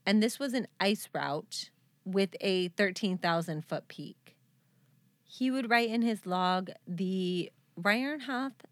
And 0.05 0.23
this 0.23 0.39
was 0.39 0.53
an 0.53 0.67
ice 0.79 1.09
route 1.15 1.71
with 2.05 2.37
a 2.43 2.69
13,000 2.69 3.65
foot 3.65 3.89
peak. 3.89 4.22
He 5.35 5.51
would 5.51 5.71
write 5.71 5.89
in 5.89 6.03
his 6.03 6.27
log 6.27 6.71
the 6.87 7.51
Riegelhuth 7.81 8.67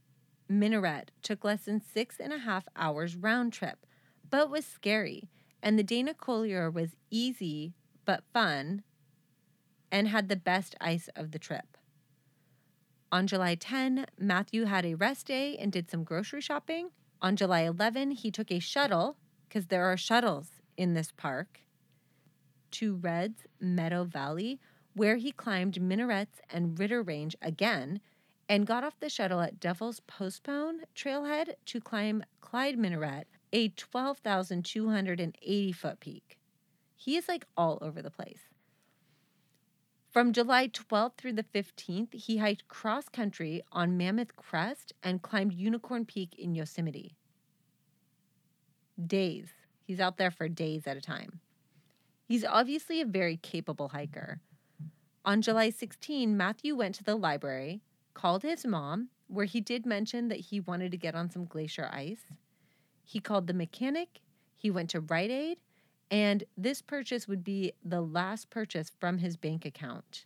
Minaret 0.47 1.11
took 1.23 1.43
less 1.43 1.65
than 1.65 1.81
six 1.81 2.21
and 2.21 2.35
a 2.35 2.39
half 2.39 2.69
hours 2.77 3.17
round 3.17 3.55
trip, 3.55 3.87
but 4.29 4.51
was 4.51 4.67
scary. 4.67 5.31
And 5.63 5.79
the 5.79 5.83
Dana 5.83 6.13
Couloir 6.13 6.71
was 6.71 6.97
easy 7.11 7.73
but 8.05 8.25
fun 8.35 8.83
and 9.91 10.09
had 10.09 10.29
the 10.29 10.37
best 10.37 10.77
ice 10.83 11.09
of 11.17 11.31
the 11.31 11.39
trip. 11.39 11.79
On 13.11 13.27
July 13.27 13.55
10, 13.55 14.05
Matthew 14.19 14.67
had 14.67 14.85
a 14.85 14.97
rest 14.97 15.29
day 15.29 15.57
and 15.57 15.73
did 15.73 15.91
some 15.91 16.05
grocery 16.05 16.43
shopping. 16.43 16.91
On 17.23 17.37
July 17.37 17.63
11, 17.63 18.11
he 18.11 18.31
took 18.31 18.53
a 18.53 18.59
shuttle, 18.59 19.17
because 19.49 19.69
there 19.69 19.87
are 19.91 19.97
shuttles 19.97 20.61
in 20.77 20.93
this 20.93 21.11
park, 21.17 21.61
to 22.73 22.97
Red's 22.97 23.47
Meadow 23.59 24.05
Valley, 24.05 24.61
where 24.95 25.17
he 25.17 25.33
climbed 25.33 25.81
Minarets 25.81 26.41
and 26.51 26.79
Ritter 26.79 27.03
Range 27.03 27.35
again 27.41 28.01
and 28.49 28.67
got 28.67 28.85
off 28.85 29.01
the 29.01 29.09
shuttle 29.09 29.41
at 29.41 29.61
Devil's 29.61 30.01
Postpile 30.01 30.81
Trailhead 30.95 31.55
to 31.67 31.81
climb 31.81 32.25
Clyde 32.41 32.79
Minaret 32.79 33.25
a 33.53 33.69
12,280 33.69 35.73
foot 35.73 36.01
peak. 36.01 36.39
He 36.97 37.17
is 37.17 37.29
like 37.29 37.45
all 37.57 37.79
over 37.81 38.03
the 38.03 38.11
place. 38.11 38.41
From 40.11 40.33
July 40.33 40.67
12th 40.69 41.17
through 41.17 41.35
the 41.35 41.45
15th, 41.45 42.15
he 42.15 42.39
hiked 42.39 42.67
cross 42.67 43.09
country 43.09 43.63
on 43.71 43.97
Mammoth 43.97 44.35
Crest 44.35 44.93
and 45.03 45.23
climbed 45.23 45.53
Unicorn 45.53 46.05
Peak 46.05 46.35
in 46.37 46.57
Yosemite. 46.57 47.15
Days. 49.07 49.51
He's 49.85 50.01
out 50.01 50.19
there 50.19 50.33
for 50.33 50.49
days 50.49 50.87
at 50.87 50.97
a 50.97 51.01
time. 51.01 51.39
He's 52.27 52.45
obviously 52.45 53.01
a 53.01 53.07
very 53.07 53.37
capable 53.37 53.89
hiker. 53.89 54.41
On 55.23 55.43
July 55.43 55.69
16, 55.69 56.35
Matthew 56.35 56.75
went 56.75 56.95
to 56.95 57.05
the 57.05 57.15
library, 57.15 57.83
called 58.15 58.43
his 58.43 58.65
mom, 58.65 59.11
where 59.29 59.45
he 59.45 59.61
did 59.61 59.85
mention 59.85 60.29
that 60.29 60.41
he 60.41 60.61
wanted 60.61 60.91
to 60.93 60.97
get 60.97 61.15
on 61.15 61.31
some 61.31 61.45
glacier 61.45 61.91
ice. 61.93 62.25
He 63.05 63.21
called 63.21 63.47
the 63.47 63.53
mechanic, 63.53 64.21
he 64.55 64.71
went 64.71 64.91
to 64.91 65.01
Rite 65.01 65.31
Aid, 65.31 65.59
and 66.11 66.45
this 66.57 66.81
purchase 66.81 67.29
would 67.29 67.45
be 67.45 67.73
the 67.85 68.01
last 68.01 68.49
purchase 68.49 68.91
from 68.99 69.19
his 69.19 69.37
bank 69.37 69.67
account. 69.67 70.25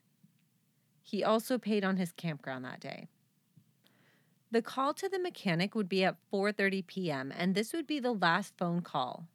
He 1.02 1.24
also 1.24 1.58
paid 1.58 1.84
on 1.84 1.96
his 1.96 2.12
campground 2.12 2.64
that 2.64 2.80
day. 2.80 3.08
The 4.50 4.62
call 4.62 4.94
to 4.94 5.08
the 5.08 5.18
mechanic 5.18 5.74
would 5.74 5.88
be 5.88 6.04
at 6.04 6.16
4:30 6.32 6.86
p.m. 6.86 7.32
and 7.36 7.54
this 7.54 7.72
would 7.72 7.88
be 7.88 7.98
the 7.98 8.14
last 8.14 8.56
phone 8.56 8.80
call 8.80 9.26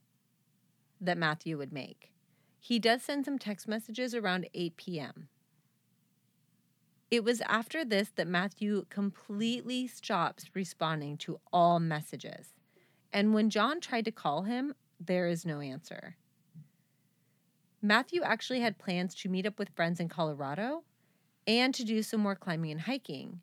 that 1.00 1.18
Matthew 1.18 1.58
would 1.58 1.72
make. 1.72 2.12
He 2.58 2.78
does 2.78 3.02
send 3.02 3.26
some 3.26 3.38
text 3.38 3.68
messages 3.68 4.14
around 4.14 4.48
8 4.54 4.76
p.m. 4.76 5.28
It 7.10 7.24
was 7.24 7.40
after 7.40 7.84
this 7.84 8.10
that 8.14 8.28
Matthew 8.28 8.86
completely 8.88 9.88
stops 9.88 10.44
responding 10.54 11.16
to 11.18 11.40
all 11.52 11.80
messages. 11.80 12.54
And 13.12 13.34
when 13.34 13.50
John 13.50 13.80
tried 13.80 14.04
to 14.04 14.12
call 14.12 14.42
him, 14.42 14.74
there 15.00 15.26
is 15.26 15.44
no 15.44 15.60
answer. 15.60 16.16
Matthew 17.82 18.22
actually 18.22 18.60
had 18.60 18.78
plans 18.78 19.14
to 19.16 19.28
meet 19.28 19.44
up 19.46 19.58
with 19.58 19.74
friends 19.74 19.98
in 19.98 20.08
Colorado 20.08 20.84
and 21.48 21.74
to 21.74 21.84
do 21.84 22.02
some 22.02 22.20
more 22.20 22.36
climbing 22.36 22.70
and 22.70 22.82
hiking, 22.82 23.40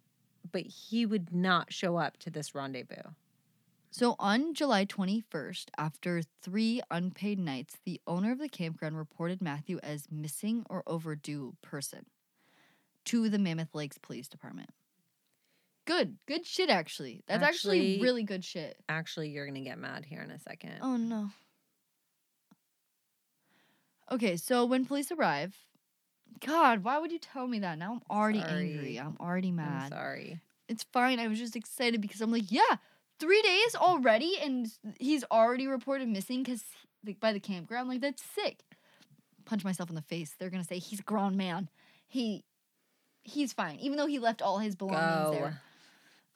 but 0.50 0.62
he 0.62 1.06
would 1.06 1.34
not 1.34 1.74
show 1.74 1.98
up 1.98 2.16
to 2.20 2.30
this 2.30 2.56
rendezvous. 2.56 3.12
So 3.90 4.16
on 4.20 4.54
July 4.54 4.86
21st, 4.86 5.72
after 5.78 6.22
three 6.42 6.82
unpaid 6.90 7.40
nights, 7.40 7.78
the 7.84 8.00
owner 8.08 8.32
of 8.32 8.40
the 8.40 8.48
campground 8.48 8.96
reported 8.96 9.42
Matthew 9.42 9.80
as 9.84 10.08
missing 10.10 10.66
or 10.70 10.84
overdue 10.86 11.56
person 11.62 12.06
to 13.08 13.30
the 13.30 13.40
Mammoth 13.40 13.74
Lakes 13.76 13.98
Police 13.98 14.28
Department. 14.28 14.70
Good, 15.86 16.18
good 16.28 16.46
shit, 16.46 16.70
actually. 16.70 17.24
That's 17.28 17.44
actually, 17.44 17.94
Actually- 17.94 18.02
really 18.04 18.24
good 18.24 18.44
shit. 18.44 18.78
Actually, 18.90 19.30
you're 19.30 19.50
to 19.50 19.62
get 19.62 19.78
mad 19.80 20.06
here 20.06 20.22
in 20.22 20.32
a 20.32 20.40
second. 20.40 20.80
Oh 20.82 20.98
no. 20.98 21.30
Okay, 24.12 24.38
so 24.38 24.66
when 24.66 24.86
police 24.86 25.12
arrive, 25.12 25.56
God, 26.46 26.84
why 26.84 26.98
would 26.98 27.12
you 27.12 27.20
tell 27.20 27.48
me 27.48 27.60
that? 27.60 27.78
Now 27.78 27.94
I'm 27.94 28.02
already 28.10 28.40
angry. 28.42 28.98
I'm 28.98 29.18
already 29.20 29.50
I'm 29.50 29.56
mad. 29.58 29.90
sorry. 29.90 30.40
It's 30.70 30.84
fine. 30.92 31.20
I 31.20 31.28
was 31.28 31.40
just 31.40 31.56
excited 31.56 32.02
because 32.02 32.22
I'm 32.22 32.32
like, 32.32 32.52
yeah, 32.52 32.76
three 33.20 33.42
days 33.42 33.76
already, 33.76 34.38
and 34.42 34.68
he's 35.00 35.24
already 35.32 35.68
reported 35.68 36.08
missing 36.08 36.44
because 36.44 36.64
like 37.06 37.20
by 37.20 37.34
the 37.34 37.40
campground. 37.40 37.90
Like 37.90 38.02
that's 38.02 38.24
sick. 38.36 38.60
Punch 39.46 39.64
myself 39.64 39.90
in 39.90 39.96
the 39.96 40.02
face. 40.02 40.36
They're 40.38 40.50
gonna 40.50 40.64
say 40.64 40.80
he's 40.80 41.00
a 41.00 41.04
grown 41.04 41.36
man. 41.38 41.70
He, 42.10 42.46
he's 43.28 43.54
fine, 43.54 43.78
even 43.80 43.98
though 43.98 44.08
he 44.08 44.20
left 44.20 44.42
all 44.42 44.60
his 44.60 44.76
belongings 44.76 45.30
Go. 45.30 45.32
there. 45.32 45.62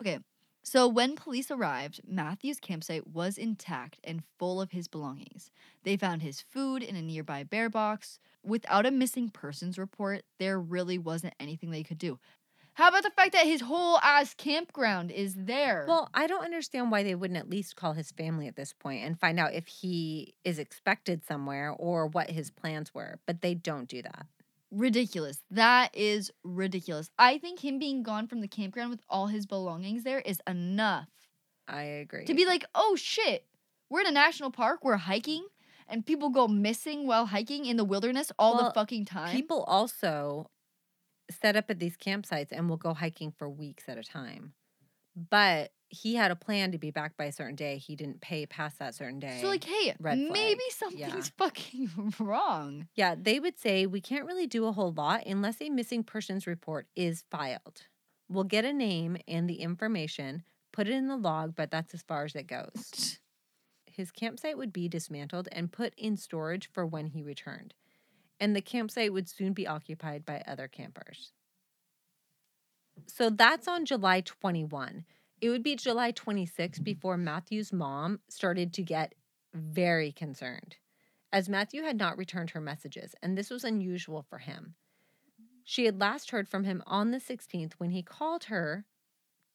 Okay. 0.01 0.19
So 0.63 0.87
when 0.87 1.15
police 1.15 1.49
arrived, 1.49 2.01
Matthew's 2.07 2.59
campsite 2.59 3.07
was 3.07 3.37
intact 3.37 3.99
and 4.03 4.21
full 4.37 4.61
of 4.61 4.71
his 4.71 4.87
belongings. 4.87 5.49
They 5.83 5.97
found 5.97 6.21
his 6.21 6.39
food 6.39 6.83
in 6.83 6.95
a 6.95 7.01
nearby 7.01 7.43
bear 7.43 7.67
box. 7.67 8.19
Without 8.43 8.85
a 8.85 8.91
missing 8.91 9.29
persons 9.29 9.79
report, 9.79 10.21
there 10.37 10.59
really 10.59 10.99
wasn't 10.99 11.33
anything 11.39 11.71
they 11.71 11.83
could 11.83 11.97
do. 11.97 12.19
How 12.73 12.89
about 12.89 13.03
the 13.03 13.09
fact 13.09 13.33
that 13.33 13.45
his 13.45 13.61
whole 13.61 13.97
ass 13.99 14.33
campground 14.35 15.11
is 15.11 15.35
there? 15.35 15.85
Well, 15.87 16.09
I 16.13 16.27
don't 16.27 16.45
understand 16.45 16.89
why 16.89 17.03
they 17.03 17.15
wouldn't 17.15 17.39
at 17.39 17.49
least 17.49 17.75
call 17.75 17.93
his 17.93 18.11
family 18.11 18.47
at 18.47 18.55
this 18.55 18.71
point 18.71 19.03
and 19.03 19.19
find 19.19 19.39
out 19.39 19.53
if 19.53 19.67
he 19.67 20.35
is 20.45 20.57
expected 20.57 21.25
somewhere 21.25 21.71
or 21.71 22.07
what 22.07 22.29
his 22.29 22.49
plans 22.49 22.93
were, 22.93 23.19
but 23.25 23.41
they 23.41 23.55
don't 23.55 23.89
do 23.89 24.01
that. 24.03 24.25
Ridiculous. 24.71 25.39
That 25.51 25.95
is 25.95 26.31
ridiculous. 26.43 27.09
I 27.17 27.37
think 27.37 27.59
him 27.59 27.79
being 27.79 28.03
gone 28.03 28.27
from 28.27 28.41
the 28.41 28.47
campground 28.47 28.89
with 28.89 29.01
all 29.09 29.27
his 29.27 29.45
belongings 29.45 30.03
there 30.03 30.19
is 30.19 30.41
enough 30.47 31.09
I 31.67 31.83
agree. 31.83 32.25
to 32.25 32.33
be 32.33 32.45
like, 32.45 32.65
oh 32.73 32.95
shit, 32.95 33.45
we're 33.89 34.01
in 34.01 34.07
a 34.07 34.11
national 34.11 34.51
park, 34.51 34.83
we're 34.83 34.97
hiking, 34.97 35.45
and 35.87 36.05
people 36.05 36.29
go 36.29 36.47
missing 36.47 37.05
while 37.05 37.27
hiking 37.27 37.65
in 37.65 37.77
the 37.77 37.83
wilderness 37.83 38.31
all 38.39 38.55
Well, 38.55 38.65
the 38.65 38.73
fucking 38.73 39.05
time. 39.05 39.31
People 39.31 39.63
also 39.63 40.49
set 41.29 41.55
up 41.55 41.69
at 41.69 41.79
these 41.79 41.97
campsites 41.97 42.49
and 42.51 42.69
will 42.69 42.77
go 42.77 42.93
hiking 42.93 43.31
for 43.31 43.49
weeks 43.49 43.85
at 43.87 43.97
a 43.97 44.03
time. 44.03 44.53
But 45.15 45.71
he 45.89 46.15
had 46.15 46.31
a 46.31 46.35
plan 46.37 46.71
to 46.71 46.77
be 46.77 46.89
back 46.89 47.17
by 47.17 47.25
a 47.25 47.31
certain 47.33 47.55
day. 47.55 47.77
He 47.77 47.95
didn't 47.97 48.21
pay 48.21 48.45
past 48.45 48.79
that 48.79 48.95
certain 48.95 49.19
day. 49.19 49.39
so 49.41 49.47
like, 49.49 49.63
hey, 49.65 49.93
maybe 49.99 50.61
flag. 50.71 50.93
Yeah. 50.93 51.07
something's 51.07 51.29
fucking 51.37 52.13
wrong. 52.19 52.87
yeah, 52.95 53.15
they 53.21 53.39
would 53.39 53.59
say 53.59 53.85
we 53.85 53.99
can't 53.99 54.25
really 54.25 54.47
do 54.47 54.65
a 54.67 54.71
whole 54.71 54.93
lot 54.93 55.25
unless 55.25 55.61
a 55.61 55.69
missing 55.69 56.03
persons 56.03 56.47
report 56.47 56.87
is 56.95 57.25
filed. 57.29 57.81
We'll 58.29 58.45
get 58.45 58.63
a 58.63 58.71
name 58.71 59.17
and 59.27 59.49
the 59.49 59.55
information, 59.61 60.43
put 60.71 60.87
it 60.87 60.93
in 60.93 61.07
the 61.09 61.17
log, 61.17 61.55
but 61.55 61.71
that's 61.71 61.93
as 61.93 62.01
far 62.03 62.23
as 62.23 62.35
it 62.35 62.47
goes. 62.47 63.19
His 63.85 64.11
campsite 64.11 64.57
would 64.57 64.71
be 64.71 64.87
dismantled 64.87 65.49
and 65.51 65.69
put 65.73 65.93
in 65.97 66.15
storage 66.15 66.69
for 66.71 66.85
when 66.85 67.07
he 67.07 67.21
returned, 67.21 67.73
and 68.39 68.55
the 68.55 68.61
campsite 68.61 69.11
would 69.11 69.27
soon 69.27 69.51
be 69.51 69.67
occupied 69.67 70.25
by 70.25 70.41
other 70.47 70.69
campers. 70.69 71.33
So 73.07 73.29
that's 73.29 73.67
on 73.67 73.85
July 73.85 74.21
21. 74.21 75.05
It 75.41 75.49
would 75.49 75.63
be 75.63 75.75
July 75.75 76.11
26 76.11 76.79
before 76.79 77.17
Matthew's 77.17 77.73
mom 77.73 78.19
started 78.29 78.73
to 78.73 78.83
get 78.83 79.15
very 79.53 80.11
concerned, 80.11 80.77
as 81.33 81.49
Matthew 81.49 81.83
had 81.83 81.97
not 81.97 82.17
returned 82.17 82.51
her 82.51 82.61
messages, 82.61 83.15
and 83.21 83.37
this 83.37 83.49
was 83.49 83.63
unusual 83.63 84.21
for 84.29 84.37
him. 84.37 84.75
She 85.63 85.85
had 85.85 85.99
last 85.99 86.31
heard 86.31 86.47
from 86.47 86.63
him 86.63 86.83
on 86.85 87.11
the 87.11 87.17
16th 87.17 87.73
when 87.77 87.91
he 87.91 88.03
called 88.03 88.45
her 88.45 88.85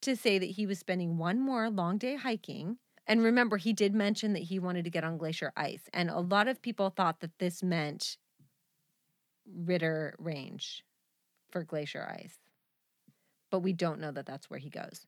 to 0.03 0.17
say 0.17 0.39
that 0.39 0.47
he 0.47 0.67
was 0.67 0.79
spending 0.79 1.19
one 1.19 1.41
more 1.41 1.71
long 1.71 1.99
day 1.99 2.17
hiking. 2.17 2.79
And 3.07 3.23
remember, 3.23 3.57
he 3.57 3.73
did 3.73 3.95
mention 3.95 4.33
that 4.33 4.45
he 4.45 4.59
wanted 4.59 4.85
to 4.85 4.91
get 4.91 5.05
on 5.05 5.19
glacier 5.19 5.53
ice. 5.57 5.89
And 5.93 6.11
a 6.11 6.21
lot 6.21 6.49
of 6.49 6.63
people 6.63 6.91
thought 6.91 7.21
that 7.21 7.39
this 7.39 7.63
meant 7.63 8.17
Ritter 9.47 10.15
Range 10.19 10.85
for 11.51 11.65
glacier 11.65 12.07
ice. 12.09 12.39
But 13.57 13.63
we 13.63 13.73
don't 13.73 14.01
know 14.01 14.13
that 14.13 14.27
that's 14.27 14.51
where 14.51 14.59
he 14.59 14.69
goes. 14.69 15.07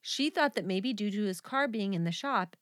She 0.00 0.30
thought 0.30 0.54
that 0.54 0.64
maybe 0.64 0.94
due 0.94 1.10
to 1.10 1.24
his 1.24 1.42
car 1.42 1.68
being 1.68 1.92
in 1.92 2.04
the 2.04 2.10
shop, 2.10 2.56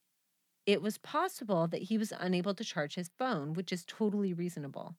it 0.65 0.81
was 0.81 0.97
possible 0.97 1.69
that 1.69 1.83
he 1.83 1.97
was 1.97 2.11
unable 2.19 2.53
to 2.53 2.65
charge 2.65 2.95
his 2.95 3.11
phone, 3.17 3.53
which 3.53 3.71
is 3.71 3.85
totally 3.87 4.33
reasonable. 4.33 4.97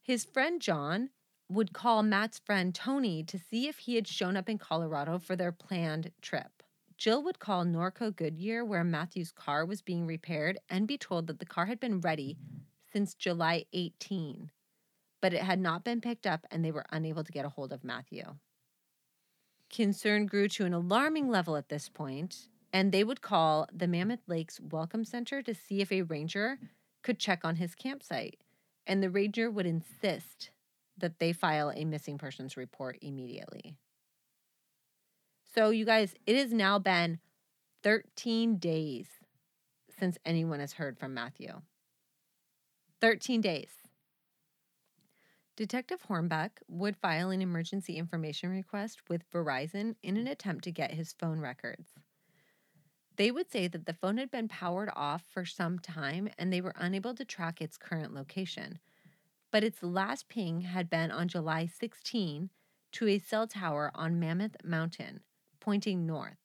His 0.00 0.24
friend 0.24 0.58
John 0.62 1.10
would 1.50 1.74
call 1.74 2.02
Matt's 2.02 2.38
friend 2.38 2.74
Tony 2.74 3.22
to 3.24 3.38
see 3.38 3.68
if 3.68 3.80
he 3.80 3.96
had 3.96 4.08
shown 4.08 4.38
up 4.38 4.48
in 4.48 4.56
Colorado 4.56 5.18
for 5.18 5.36
their 5.36 5.52
planned 5.52 6.12
trip. 6.22 6.62
Jill 6.96 7.22
would 7.24 7.38
call 7.38 7.66
Norco 7.66 8.16
Goodyear, 8.16 8.64
where 8.64 8.84
Matthew's 8.84 9.32
car 9.32 9.66
was 9.66 9.82
being 9.82 10.06
repaired, 10.06 10.56
and 10.70 10.88
be 10.88 10.96
told 10.96 11.26
that 11.26 11.40
the 11.40 11.44
car 11.44 11.66
had 11.66 11.78
been 11.78 12.00
ready 12.00 12.38
since 12.90 13.12
July 13.12 13.66
18, 13.74 14.50
but 15.20 15.34
it 15.34 15.42
had 15.42 15.60
not 15.60 15.84
been 15.84 16.00
picked 16.00 16.26
up 16.26 16.46
and 16.50 16.64
they 16.64 16.72
were 16.72 16.86
unable 16.90 17.22
to 17.22 17.32
get 17.32 17.44
a 17.44 17.50
hold 17.50 17.70
of 17.70 17.84
Matthew. 17.84 18.24
Concern 19.70 20.26
grew 20.26 20.48
to 20.48 20.64
an 20.64 20.72
alarming 20.72 21.28
level 21.28 21.56
at 21.56 21.68
this 21.68 21.88
point, 21.88 22.48
and 22.72 22.90
they 22.90 23.04
would 23.04 23.20
call 23.20 23.68
the 23.72 23.86
Mammoth 23.86 24.26
Lakes 24.26 24.60
Welcome 24.60 25.04
Center 25.04 25.42
to 25.42 25.54
see 25.54 25.80
if 25.80 25.92
a 25.92 26.02
ranger 26.02 26.58
could 27.02 27.18
check 27.18 27.44
on 27.44 27.56
his 27.56 27.74
campsite, 27.74 28.40
and 28.86 29.02
the 29.02 29.10
ranger 29.10 29.50
would 29.50 29.66
insist 29.66 30.50
that 30.96 31.18
they 31.18 31.32
file 31.32 31.70
a 31.70 31.84
missing 31.84 32.18
persons 32.18 32.56
report 32.56 32.98
immediately. 33.02 33.76
So, 35.54 35.70
you 35.70 35.84
guys, 35.84 36.14
it 36.26 36.36
has 36.36 36.52
now 36.52 36.78
been 36.78 37.20
13 37.82 38.56
days 38.56 39.06
since 39.98 40.18
anyone 40.24 40.60
has 40.60 40.74
heard 40.74 40.98
from 40.98 41.14
Matthew. 41.14 41.60
13 43.00 43.40
days. 43.40 43.70
Detective 45.58 46.04
Hornbeck 46.08 46.50
would 46.68 46.96
file 46.96 47.30
an 47.30 47.42
emergency 47.42 47.96
information 47.96 48.48
request 48.48 49.00
with 49.08 49.28
Verizon 49.32 49.96
in 50.04 50.16
an 50.16 50.26
mm. 50.26 50.30
attempt 50.30 50.62
to 50.62 50.70
get 50.70 50.92
his 50.92 51.14
phone 51.14 51.40
records. 51.40 51.94
They 53.16 53.32
would 53.32 53.50
say 53.50 53.66
that 53.66 53.84
the 53.84 53.92
phone 53.92 54.18
had 54.18 54.30
been 54.30 54.46
powered 54.46 54.88
off 54.94 55.24
for 55.28 55.44
some 55.44 55.80
time 55.80 56.28
and 56.38 56.52
they 56.52 56.60
were 56.60 56.76
unable 56.76 57.12
to 57.16 57.24
track 57.24 57.60
its 57.60 57.76
current 57.76 58.14
location. 58.14 58.78
But 59.50 59.64
its 59.64 59.82
last 59.82 60.28
ping 60.28 60.60
had 60.60 60.88
been 60.88 61.10
on 61.10 61.26
July 61.26 61.66
16 61.66 62.50
to 62.92 63.08
a 63.08 63.18
cell 63.18 63.48
tower 63.48 63.90
on 63.96 64.20
Mammoth 64.20 64.54
Mountain, 64.62 65.22
pointing 65.58 66.06
north. 66.06 66.38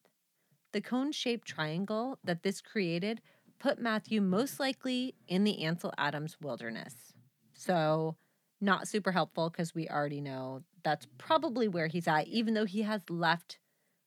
The 0.71 0.81
cone 0.81 1.11
shaped 1.11 1.47
triangle 1.47 2.17
that 2.23 2.41
this 2.41 2.61
created 2.61 3.21
put 3.59 3.77
Matthew 3.77 4.21
most 4.21 4.59
likely 4.59 5.13
in 5.27 5.43
the 5.43 5.63
Ansel 5.63 5.93
Adams 5.99 6.37
wilderness. 6.41 7.13
So, 7.53 8.15
not 8.63 8.87
super 8.87 9.11
helpful 9.11 9.49
because 9.49 9.75
we 9.75 9.87
already 9.89 10.21
know 10.21 10.63
that's 10.83 11.07
probably 11.17 11.67
where 11.67 11.87
he's 11.87 12.07
at, 12.07 12.27
even 12.27 12.53
though 12.53 12.65
he 12.65 12.81
has 12.83 13.01
left 13.09 13.59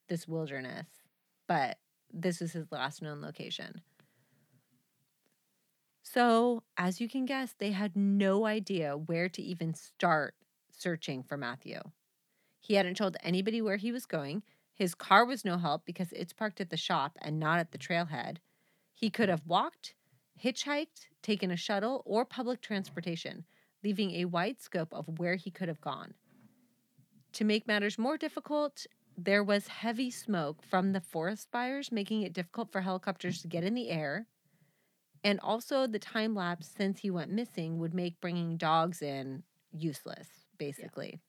this 0.08 0.26
wilderness. 0.26 0.86
But 1.46 1.78
this 2.12 2.40
is 2.40 2.52
his 2.52 2.72
last 2.72 3.02
known 3.02 3.20
location. 3.20 3.82
So, 6.02 6.62
as 6.76 7.00
you 7.00 7.08
can 7.08 7.26
guess, 7.26 7.54
they 7.58 7.72
had 7.72 7.96
no 7.96 8.46
idea 8.46 8.96
where 8.96 9.28
to 9.28 9.42
even 9.42 9.74
start 9.74 10.34
searching 10.70 11.22
for 11.22 11.36
Matthew. 11.36 11.80
He 12.60 12.74
hadn't 12.74 12.96
told 12.96 13.16
anybody 13.22 13.60
where 13.60 13.76
he 13.76 13.92
was 13.92 14.06
going. 14.06 14.42
His 14.72 14.94
car 14.94 15.24
was 15.24 15.44
no 15.44 15.58
help 15.58 15.84
because 15.84 16.12
it's 16.12 16.32
parked 16.32 16.60
at 16.60 16.70
the 16.70 16.76
shop 16.76 17.16
and 17.20 17.38
not 17.38 17.58
at 17.58 17.72
the 17.72 17.78
trailhead. 17.78 18.38
He 18.94 19.10
could 19.10 19.28
have 19.28 19.46
walked, 19.46 19.94
hitchhiked, 20.42 21.08
taken 21.22 21.50
a 21.50 21.56
shuttle, 21.56 22.02
or 22.06 22.24
public 22.24 22.60
transportation, 22.60 23.44
leaving 23.82 24.12
a 24.12 24.24
wide 24.24 24.60
scope 24.60 24.92
of 24.92 25.18
where 25.18 25.36
he 25.36 25.50
could 25.50 25.68
have 25.68 25.80
gone. 25.80 26.14
To 27.32 27.44
make 27.44 27.66
matters 27.66 27.98
more 27.98 28.16
difficult, 28.16 28.86
there 29.16 29.44
was 29.44 29.68
heavy 29.68 30.10
smoke 30.10 30.62
from 30.62 30.92
the 30.92 31.00
forest 31.00 31.48
fires, 31.50 31.92
making 31.92 32.22
it 32.22 32.32
difficult 32.32 32.72
for 32.72 32.80
helicopters 32.80 33.42
to 33.42 33.48
get 33.48 33.64
in 33.64 33.74
the 33.74 33.90
air. 33.90 34.26
And 35.24 35.40
also, 35.40 35.86
the 35.86 35.98
time 35.98 36.34
lapse 36.34 36.68
since 36.68 37.00
he 37.00 37.10
went 37.10 37.30
missing 37.30 37.78
would 37.78 37.94
make 37.94 38.20
bringing 38.20 38.56
dogs 38.56 39.02
in 39.02 39.42
useless, 39.72 40.28
basically. 40.58 41.20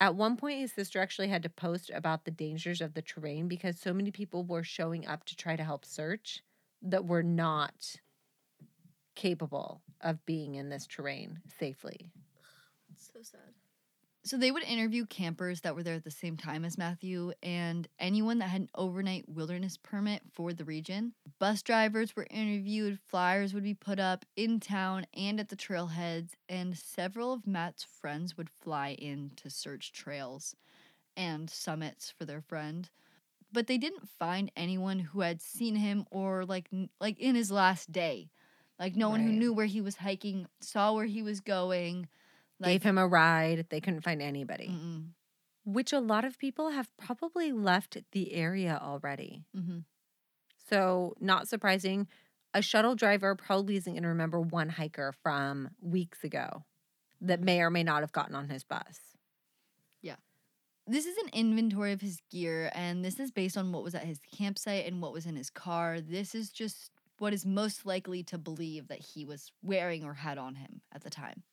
At 0.00 0.16
one 0.16 0.36
point, 0.36 0.60
his 0.60 0.72
sister 0.72 1.00
actually 1.00 1.28
had 1.28 1.42
to 1.44 1.48
post 1.48 1.90
about 1.94 2.24
the 2.24 2.30
dangers 2.30 2.80
of 2.80 2.94
the 2.94 3.02
terrain 3.02 3.48
because 3.48 3.78
so 3.78 3.92
many 3.94 4.10
people 4.10 4.44
were 4.44 4.64
showing 4.64 5.06
up 5.06 5.24
to 5.26 5.36
try 5.36 5.54
to 5.54 5.64
help 5.64 5.84
search 5.84 6.42
that 6.82 7.04
were 7.04 7.22
not 7.22 7.96
capable 9.14 9.82
of 10.00 10.24
being 10.26 10.54
in 10.54 10.68
this 10.68 10.86
terrain 10.86 11.40
safely. 11.58 12.10
so 12.96 13.22
sad. 13.22 13.40
So 14.24 14.36
they 14.36 14.52
would 14.52 14.62
interview 14.62 15.04
campers 15.04 15.62
that 15.62 15.74
were 15.74 15.82
there 15.82 15.96
at 15.96 16.04
the 16.04 16.10
same 16.10 16.36
time 16.36 16.64
as 16.64 16.78
Matthew 16.78 17.32
and 17.42 17.88
anyone 17.98 18.38
that 18.38 18.50
had 18.50 18.60
an 18.60 18.70
overnight 18.76 19.28
wilderness 19.28 19.76
permit 19.76 20.22
for 20.32 20.52
the 20.52 20.64
region. 20.64 21.12
Bus 21.40 21.60
drivers 21.60 22.14
were 22.14 22.28
interviewed, 22.30 23.00
flyers 23.08 23.52
would 23.52 23.64
be 23.64 23.74
put 23.74 23.98
up 23.98 24.24
in 24.36 24.60
town 24.60 25.06
and 25.12 25.40
at 25.40 25.48
the 25.48 25.56
trailheads, 25.56 26.34
and 26.48 26.78
several 26.78 27.32
of 27.32 27.48
Matt's 27.48 27.82
friends 27.82 28.36
would 28.36 28.48
fly 28.48 28.90
in 28.90 29.32
to 29.36 29.50
search 29.50 29.92
trails 29.92 30.54
and 31.16 31.50
summits 31.50 32.12
for 32.16 32.24
their 32.24 32.40
friend. 32.40 32.90
But 33.52 33.66
they 33.66 33.76
didn't 33.76 34.08
find 34.08 34.52
anyone 34.56 34.98
who 35.00 35.20
had 35.20 35.42
seen 35.42 35.74
him 35.74 36.06
or 36.10 36.44
like 36.44 36.70
like 37.00 37.18
in 37.18 37.34
his 37.34 37.50
last 37.50 37.90
day. 37.92 38.30
Like 38.78 38.96
no 38.96 39.10
one 39.10 39.20
who 39.20 39.30
knew 39.30 39.52
where 39.52 39.66
he 39.66 39.80
was 39.80 39.96
hiking, 39.96 40.46
saw 40.60 40.92
where 40.92 41.06
he 41.06 41.22
was 41.22 41.40
going. 41.40 42.08
Gave 42.62 42.82
him 42.82 42.98
a 42.98 43.06
ride. 43.06 43.66
They 43.70 43.80
couldn't 43.80 44.02
find 44.02 44.22
anybody, 44.22 44.68
Mm-mm. 44.68 45.08
which 45.64 45.92
a 45.92 45.98
lot 45.98 46.24
of 46.24 46.38
people 46.38 46.70
have 46.70 46.88
probably 46.96 47.50
left 47.50 47.96
the 48.12 48.32
area 48.34 48.78
already. 48.80 49.42
Mm-hmm. 49.56 49.78
So, 50.68 51.14
not 51.20 51.48
surprising, 51.48 52.06
a 52.54 52.62
shuttle 52.62 52.94
driver 52.94 53.34
probably 53.34 53.76
isn't 53.76 53.92
going 53.92 54.02
to 54.04 54.08
remember 54.08 54.40
one 54.40 54.68
hiker 54.68 55.12
from 55.22 55.70
weeks 55.80 56.22
ago 56.22 56.64
that 57.20 57.40
may 57.40 57.60
or 57.60 57.70
may 57.70 57.82
not 57.82 58.02
have 58.02 58.12
gotten 58.12 58.34
on 58.34 58.48
his 58.48 58.64
bus. 58.64 59.00
Yeah. 60.02 60.16
This 60.86 61.06
is 61.06 61.16
an 61.18 61.30
inventory 61.32 61.92
of 61.92 62.00
his 62.00 62.20
gear, 62.30 62.70
and 62.74 63.04
this 63.04 63.18
is 63.18 63.30
based 63.30 63.56
on 63.56 63.72
what 63.72 63.82
was 63.82 63.94
at 63.94 64.04
his 64.04 64.20
campsite 64.36 64.86
and 64.86 65.00
what 65.00 65.12
was 65.12 65.26
in 65.26 65.36
his 65.36 65.50
car. 65.50 66.00
This 66.00 66.34
is 66.34 66.50
just 66.50 66.90
what 67.22 67.32
is 67.32 67.46
most 67.46 67.86
likely 67.86 68.24
to 68.24 68.36
believe 68.36 68.88
that 68.88 68.98
he 68.98 69.24
was 69.24 69.52
wearing 69.62 70.02
or 70.02 70.12
had 70.12 70.38
on 70.38 70.56
him 70.56 70.80
at 70.92 71.04
the 71.04 71.08
time. 71.08 71.44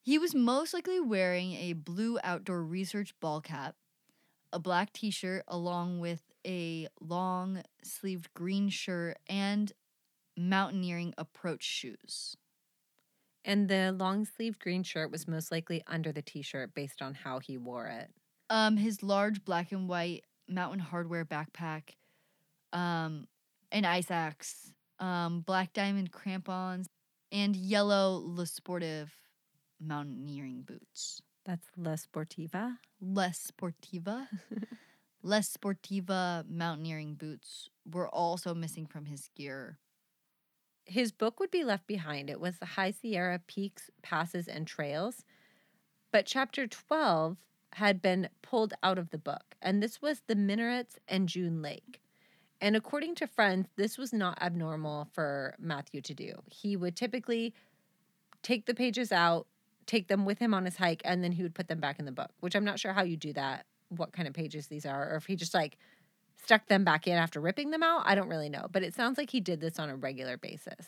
He 0.00 0.16
was 0.16 0.32
most 0.32 0.72
likely 0.72 1.00
wearing 1.00 1.54
a 1.54 1.72
blue 1.72 2.20
outdoor 2.22 2.62
research 2.62 3.12
ball 3.18 3.40
cap, 3.40 3.74
a 4.52 4.60
black 4.60 4.92
t 4.92 5.10
shirt, 5.10 5.42
along 5.48 5.98
with 5.98 6.22
a 6.46 6.86
long 7.00 7.64
sleeved 7.82 8.32
green 8.32 8.68
shirt 8.68 9.18
and 9.28 9.72
mountaineering 10.36 11.14
approach 11.18 11.64
shoes. 11.64 12.36
And 13.44 13.68
the 13.68 13.90
long 13.90 14.24
sleeved 14.24 14.60
green 14.60 14.84
shirt 14.84 15.10
was 15.10 15.26
most 15.26 15.50
likely 15.50 15.82
under 15.88 16.12
the 16.12 16.22
t 16.22 16.42
shirt 16.42 16.74
based 16.76 17.02
on 17.02 17.14
how 17.14 17.40
he 17.40 17.58
wore 17.58 17.88
it. 17.88 18.12
Um, 18.50 18.76
his 18.76 19.02
large 19.02 19.44
black 19.44 19.72
and 19.72 19.88
white 19.88 20.22
mountain 20.48 20.86
hardwear 20.92 21.24
backpack, 21.24 21.96
um, 22.72 23.26
an 23.72 23.84
ice 23.84 24.12
axe, 24.12 24.72
um, 24.98 25.40
black 25.40 25.72
diamond 25.72 26.12
crampons, 26.12 26.86
and 27.32 27.56
yellow 27.56 28.22
Le 28.24 28.46
Sportive 28.46 29.12
mountaineering 29.80 30.62
boots. 30.62 31.20
That's 31.44 31.66
La 31.76 31.94
Sportiva. 31.94 32.78
Les 33.00 33.50
Sportiva. 33.52 34.26
Les 35.22 35.56
Sportiva 35.56 36.44
mountaineering 36.48 37.14
boots 37.14 37.68
were 37.90 38.08
also 38.08 38.54
missing 38.54 38.86
from 38.86 39.04
his 39.06 39.28
gear. 39.36 39.78
His 40.84 41.12
book 41.12 41.40
would 41.40 41.50
be 41.50 41.64
left 41.64 41.86
behind. 41.86 42.30
It 42.30 42.40
was 42.40 42.58
the 42.58 42.66
High 42.66 42.92
Sierra 42.92 43.40
Peaks, 43.46 43.90
Passes, 44.02 44.48
and 44.48 44.66
Trails. 44.66 45.24
But 46.12 46.26
chapter 46.26 46.66
12 46.66 47.36
had 47.74 48.00
been 48.00 48.28
pulled 48.42 48.74
out 48.82 48.98
of 48.98 49.10
the 49.10 49.18
book, 49.18 49.56
and 49.60 49.82
this 49.82 50.00
was 50.00 50.22
the 50.26 50.34
Minarets 50.34 50.98
and 51.06 51.28
June 51.28 51.60
Lake. 51.60 52.00
And 52.60 52.74
according 52.74 53.14
to 53.16 53.26
friends, 53.26 53.68
this 53.76 53.98
was 53.98 54.12
not 54.12 54.40
abnormal 54.40 55.08
for 55.12 55.54
Matthew 55.58 56.00
to 56.02 56.14
do. 56.14 56.34
He 56.46 56.76
would 56.76 56.96
typically 56.96 57.54
take 58.42 58.66
the 58.66 58.74
pages 58.74 59.12
out, 59.12 59.46
take 59.86 60.08
them 60.08 60.24
with 60.24 60.38
him 60.38 60.54
on 60.54 60.64
his 60.64 60.76
hike, 60.76 61.02
and 61.04 61.22
then 61.22 61.32
he 61.32 61.42
would 61.42 61.54
put 61.54 61.68
them 61.68 61.80
back 61.80 61.98
in 61.98 62.06
the 62.06 62.12
book, 62.12 62.30
which 62.40 62.54
I'm 62.54 62.64
not 62.64 62.80
sure 62.80 62.92
how 62.92 63.02
you 63.02 63.16
do 63.16 63.32
that, 63.34 63.66
what 63.88 64.12
kind 64.12 64.26
of 64.26 64.34
pages 64.34 64.68
these 64.68 64.86
are, 64.86 65.12
or 65.12 65.16
if 65.16 65.26
he 65.26 65.36
just 65.36 65.54
like 65.54 65.76
stuck 66.42 66.66
them 66.68 66.84
back 66.84 67.06
in 67.06 67.14
after 67.14 67.40
ripping 67.40 67.70
them 67.70 67.82
out. 67.82 68.02
I 68.04 68.14
don't 68.14 68.28
really 68.28 68.48
know, 68.48 68.66
but 68.70 68.82
it 68.82 68.94
sounds 68.94 69.18
like 69.18 69.30
he 69.30 69.40
did 69.40 69.60
this 69.60 69.78
on 69.78 69.90
a 69.90 69.96
regular 69.96 70.36
basis. 70.36 70.86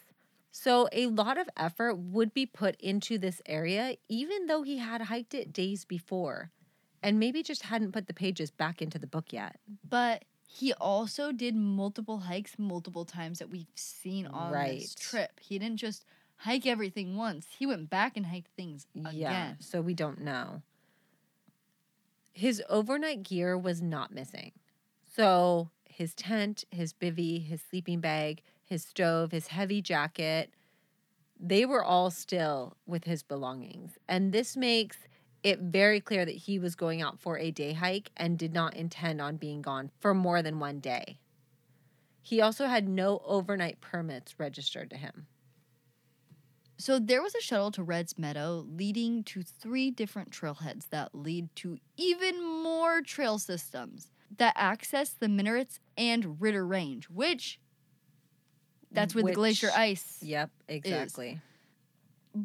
So, 0.50 0.88
a 0.92 1.06
lot 1.06 1.36
of 1.36 1.48
effort 1.56 1.96
would 1.96 2.32
be 2.32 2.46
put 2.46 2.80
into 2.80 3.18
this 3.18 3.42
area, 3.44 3.96
even 4.08 4.46
though 4.46 4.62
he 4.62 4.78
had 4.78 5.02
hiked 5.02 5.34
it 5.34 5.52
days 5.52 5.84
before 5.84 6.50
and 7.02 7.18
maybe 7.18 7.42
just 7.42 7.64
hadn't 7.64 7.92
put 7.92 8.06
the 8.06 8.14
pages 8.14 8.50
back 8.50 8.80
into 8.80 8.98
the 8.98 9.06
book 9.06 9.32
yet. 9.32 9.56
But 9.88 10.24
he 10.50 10.72
also 10.72 11.30
did 11.30 11.54
multiple 11.54 12.20
hikes 12.20 12.58
multiple 12.58 13.04
times 13.04 13.38
that 13.38 13.50
we've 13.50 13.66
seen 13.74 14.26
on 14.26 14.50
Right. 14.50 14.80
this 14.80 14.94
trip. 14.94 15.38
He 15.40 15.58
didn't 15.58 15.76
just 15.76 16.06
hike 16.36 16.66
everything 16.66 17.16
once. 17.16 17.46
He 17.58 17.66
went 17.66 17.90
back 17.90 18.16
and 18.16 18.24
hiked 18.26 18.50
things 18.56 18.86
Yeah, 18.94 19.10
again. 19.10 19.56
so 19.60 19.82
we 19.82 19.92
don't 19.92 20.22
know. 20.22 20.62
His 22.32 22.62
overnight 22.70 23.24
gear 23.24 23.58
was 23.58 23.82
not 23.82 24.10
missing. 24.10 24.52
So, 25.04 25.70
his 25.84 26.14
tent, 26.14 26.64
his 26.70 26.94
bivy, 26.94 27.44
his 27.44 27.60
sleeping 27.60 28.00
bag, 28.00 28.40
his 28.64 28.82
stove, 28.82 29.32
his 29.32 29.48
heavy 29.48 29.82
jacket, 29.82 30.50
they 31.38 31.66
were 31.66 31.84
all 31.84 32.10
still 32.10 32.78
with 32.86 33.04
his 33.04 33.22
belongings. 33.22 33.98
And 34.08 34.32
this 34.32 34.56
makes 34.56 34.96
it 35.48 35.60
very 35.60 36.00
clear 36.00 36.24
that 36.24 36.34
he 36.34 36.58
was 36.58 36.74
going 36.74 37.02
out 37.02 37.18
for 37.18 37.38
a 37.38 37.50
day 37.50 37.72
hike 37.72 38.10
and 38.16 38.38
did 38.38 38.52
not 38.52 38.74
intend 38.74 39.20
on 39.20 39.36
being 39.36 39.62
gone 39.62 39.90
for 39.98 40.14
more 40.14 40.42
than 40.42 40.58
one 40.58 40.80
day. 40.80 41.18
He 42.22 42.40
also 42.40 42.66
had 42.66 42.88
no 42.88 43.22
overnight 43.24 43.80
permits 43.80 44.38
registered 44.38 44.90
to 44.90 44.96
him. 44.96 45.26
So 46.76 46.98
there 46.98 47.22
was 47.22 47.34
a 47.34 47.40
shuttle 47.40 47.72
to 47.72 47.82
Red's 47.82 48.18
Meadow 48.18 48.64
leading 48.68 49.24
to 49.24 49.42
three 49.42 49.90
different 49.90 50.30
trailheads 50.30 50.90
that 50.90 51.14
lead 51.14 51.48
to 51.56 51.78
even 51.96 52.44
more 52.44 53.00
trail 53.00 53.38
systems 53.38 54.12
that 54.36 54.52
access 54.56 55.10
the 55.10 55.26
Minarets 55.26 55.80
and 55.96 56.40
Ritter 56.40 56.64
Range, 56.64 57.08
which 57.08 57.58
that's 58.92 59.14
where 59.14 59.24
the 59.24 59.32
glacier 59.32 59.70
ice 59.74 60.18
Yep, 60.22 60.50
exactly. 60.68 61.40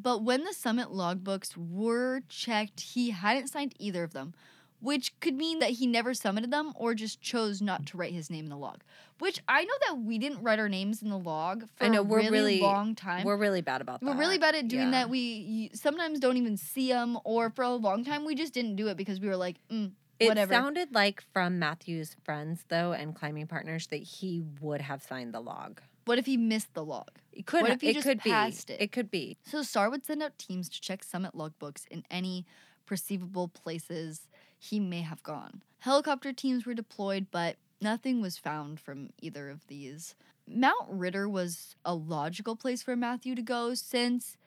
But 0.02 0.24
when 0.24 0.44
the 0.44 0.54
summit 0.54 0.88
logbooks 0.90 1.56
were 1.56 2.22
checked, 2.30 2.80
he 2.82 3.12
hadn't 3.12 3.48
signed 3.48 3.74
either 3.78 4.04
of 4.04 4.14
them, 4.14 4.34
which 4.80 5.18
could 5.20 5.36
mean 5.36 5.60
that 5.60 5.72
he 5.72 5.86
never 5.88 6.14
summited 6.14 6.50
them 6.52 6.74
or 6.76 6.94
just 6.96 7.22
chose 7.22 7.62
not 7.62 7.86
to 7.88 7.98
write 7.98 8.12
his 8.14 8.30
name 8.30 8.46
in 8.46 8.50
the 8.50 8.58
log. 8.58 8.82
Which 9.20 9.40
I 9.48 9.64
know 9.64 9.74
that 9.88 10.00
we 10.00 10.18
didn't 10.18 10.42
write 10.42 10.58
our 10.60 10.68
names 10.68 11.02
in 11.04 11.10
the 11.10 11.18
log 11.18 11.68
for 11.76 11.86
I 11.86 11.90
know, 11.90 12.00
a 12.00 12.04
we're 12.04 12.18
really, 12.18 12.30
really- 12.32 12.60
long 12.62 12.96
time. 12.96 13.24
We're 13.24 13.38
really 13.38 13.62
bad 13.62 13.82
about 13.82 14.00
that. 14.00 14.06
We're 14.06 14.18
really 14.18 14.40
bad 14.40 14.56
at 14.56 14.68
doing 14.68 14.86
Yeah. 14.86 14.92
that. 15.04 15.10
We 15.10 15.70
sometimes 15.74 16.20
don't 16.20 16.38
even 16.38 16.58
see 16.58 16.90
them, 16.90 17.18
or 17.24 17.50
for 17.52 17.62
a 17.64 17.70
long 17.76 18.04
time 18.04 18.26
we 18.26 18.34
just 18.36 18.54
didn't 18.54 18.76
do 18.76 18.88
it 18.88 18.98
because 18.98 19.20
we 19.20 19.28
were 19.28 19.38
like, 19.38 19.58
mm, 19.70 19.92
It 20.20 20.28
whatever. 20.28 20.54
sounded 20.54 20.94
like 20.94 21.22
from 21.32 21.60
Matthew's 21.60 22.16
friends, 22.24 22.66
though, 22.70 22.94
and 22.94 23.14
climbing 23.16 23.48
partners, 23.48 23.88
that 23.88 23.98
he 24.04 24.44
would 24.60 24.82
have 24.82 25.04
signed 25.04 25.34
the 25.34 25.40
log. 25.40 25.82
What 26.06 26.18
if 26.18 26.26
he 26.26 26.38
missed 26.38 26.74
the 26.74 26.84
log? 26.84 27.10
It 27.32 27.46
could. 27.46 27.62
What 27.64 27.72
if 27.72 27.82
he 27.82 27.90
it 27.90 27.94
just 27.94 28.08
could 28.08 28.20
passed 28.20 28.68
be. 28.68 28.74
it? 28.74 28.82
It 28.82 28.92
could 28.92 29.10
be. 29.10 29.38
So 29.46 29.62
Star 29.64 29.90
would 29.90 30.06
send 30.06 30.22
out 30.22 30.38
teams 30.38 30.70
to 30.70 30.82
check 30.82 31.04
summit 31.04 31.34
logbooks 31.34 31.88
in 31.90 32.04
any 32.12 32.46
perceivable 32.86 33.48
places 33.48 34.28
he 34.58 34.80
may 34.80 35.02
have 35.02 35.24
gone. 35.24 35.62
Helicopter 35.80 36.32
teams 36.32 36.66
were 36.66 36.74
deployed, 36.74 37.28
but 37.32 37.58
nothing 37.82 38.22
was 38.22 38.38
found 38.38 38.80
from 38.80 39.10
either 39.22 39.50
of 39.50 39.68
these. 39.68 40.16
Mount 40.48 40.88
Ritter 40.90 41.28
was 41.28 41.76
a 41.86 41.94
logical 41.94 42.56
place 42.56 42.84
for 42.84 42.96
Matthew 42.96 43.36
to 43.36 43.42
go 43.42 43.74
since 43.74 44.38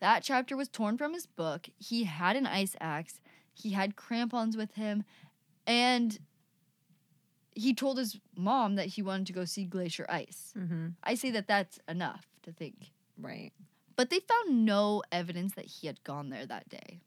that 0.00 0.22
chapter 0.22 0.56
was 0.56 0.68
torn 0.68 0.98
from 0.98 1.14
his 1.14 1.26
book. 1.26 1.68
He 1.78 2.04
had 2.04 2.36
an 2.36 2.46
ice 2.46 2.74
axe, 2.80 3.20
he 3.54 3.70
had 3.70 3.96
crampons 3.96 4.56
with 4.56 4.74
him, 4.74 5.04
and 5.66 6.18
he 7.54 7.74
told 7.74 7.98
his 7.98 8.18
mom 8.36 8.76
that 8.76 8.86
he 8.86 9.02
wanted 9.02 9.26
to 9.26 9.32
go 9.32 9.44
see 9.44 9.64
glacier 9.64 10.06
ice. 10.08 10.52
Mm-hmm. 10.56 10.88
I 11.04 11.14
say 11.14 11.30
that 11.32 11.46
that's 11.46 11.78
enough 11.88 12.26
to 12.42 12.52
think. 12.52 12.92
Right. 13.18 13.52
But 13.96 14.10
they 14.10 14.20
found 14.20 14.64
no 14.64 15.02
evidence 15.12 15.54
that 15.54 15.66
he 15.66 15.86
had 15.86 16.02
gone 16.02 16.30
there 16.30 16.46
that 16.46 16.68
day. 16.68 17.00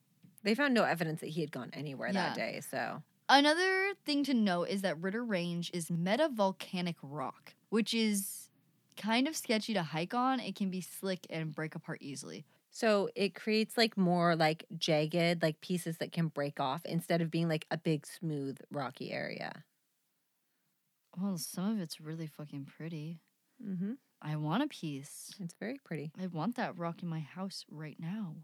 They 0.43 0.53
found 0.53 0.73
no 0.73 0.83
evidence 0.83 1.21
that 1.21 1.29
he 1.29 1.41
had 1.41 1.51
gone 1.51 1.71
anywhere 1.73 2.13
that 2.13 2.35
day. 2.35 2.61
So 2.69 3.01
Another 3.27 3.93
thing 4.05 4.23
to 4.25 4.33
note 4.33 4.69
is 4.69 4.83
that 4.83 5.01
Ritter 5.01 5.23
Range 5.23 5.71
is 5.73 5.87
metavolcanic 5.87 6.95
rock, 7.01 7.55
which 7.69 7.93
is 7.93 8.49
kind 8.97 9.27
of 9.27 9.35
sketchy 9.35 9.73
to 9.73 9.81
hike 9.81 10.13
on. 10.13 10.39
It 10.39 10.55
can 10.55 10.69
be 10.69 10.81
slick 10.81 11.25
and 11.29 11.53
break 11.53 11.73
apart 11.73 11.99
easily. 12.01 12.45
So 12.69 13.09
it 13.15 13.33
creates 13.33 13.77
like 13.77 13.97
more 13.97 14.35
like 14.35 14.65
jagged, 14.77 15.41
like 15.41 15.59
pieces 15.61 15.97
that 15.97 16.11
can 16.11 16.27
break 16.27 16.59
off 16.59 16.85
instead 16.85 17.21
of 17.21 17.31
being 17.31 17.47
like 17.47 17.65
a 17.71 17.77
big 17.77 18.05
smooth 18.05 18.59
rocky 18.69 19.11
area. 19.11 19.63
Well, 21.17 21.37
some 21.37 21.71
of 21.71 21.79
it's 21.79 22.01
really 22.01 22.27
fucking 22.27 22.65
pretty. 22.65 23.21
Mm-hmm. 23.63 23.93
I 24.21 24.35
want 24.35 24.63
a 24.63 24.67
piece. 24.67 25.33
It's 25.39 25.55
very 25.59 25.79
pretty. 25.83 26.11
I 26.19 26.27
want 26.27 26.55
that 26.55 26.77
rock 26.77 27.03
in 27.03 27.07
my 27.09 27.19
house 27.19 27.65
right 27.69 27.99
now. 27.99 28.35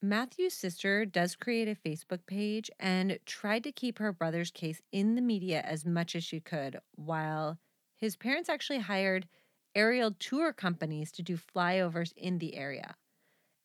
Matthew's 0.00 0.54
sister 0.54 1.04
does 1.04 1.34
create 1.34 1.66
a 1.68 1.74
Facebook 1.74 2.24
page 2.26 2.70
and 2.78 3.18
tried 3.26 3.64
to 3.64 3.72
keep 3.72 3.98
her 3.98 4.12
brother's 4.12 4.50
case 4.52 4.80
in 4.92 5.16
the 5.16 5.20
media 5.22 5.60
as 5.62 5.84
much 5.84 6.14
as 6.14 6.22
she 6.22 6.40
could, 6.40 6.78
while 6.94 7.58
his 7.96 8.16
parents 8.16 8.48
actually 8.48 8.78
hired 8.78 9.28
aerial 9.74 10.12
tour 10.12 10.52
companies 10.52 11.10
to 11.12 11.22
do 11.22 11.36
flyovers 11.36 12.12
in 12.16 12.38
the 12.38 12.54
area. 12.54 12.94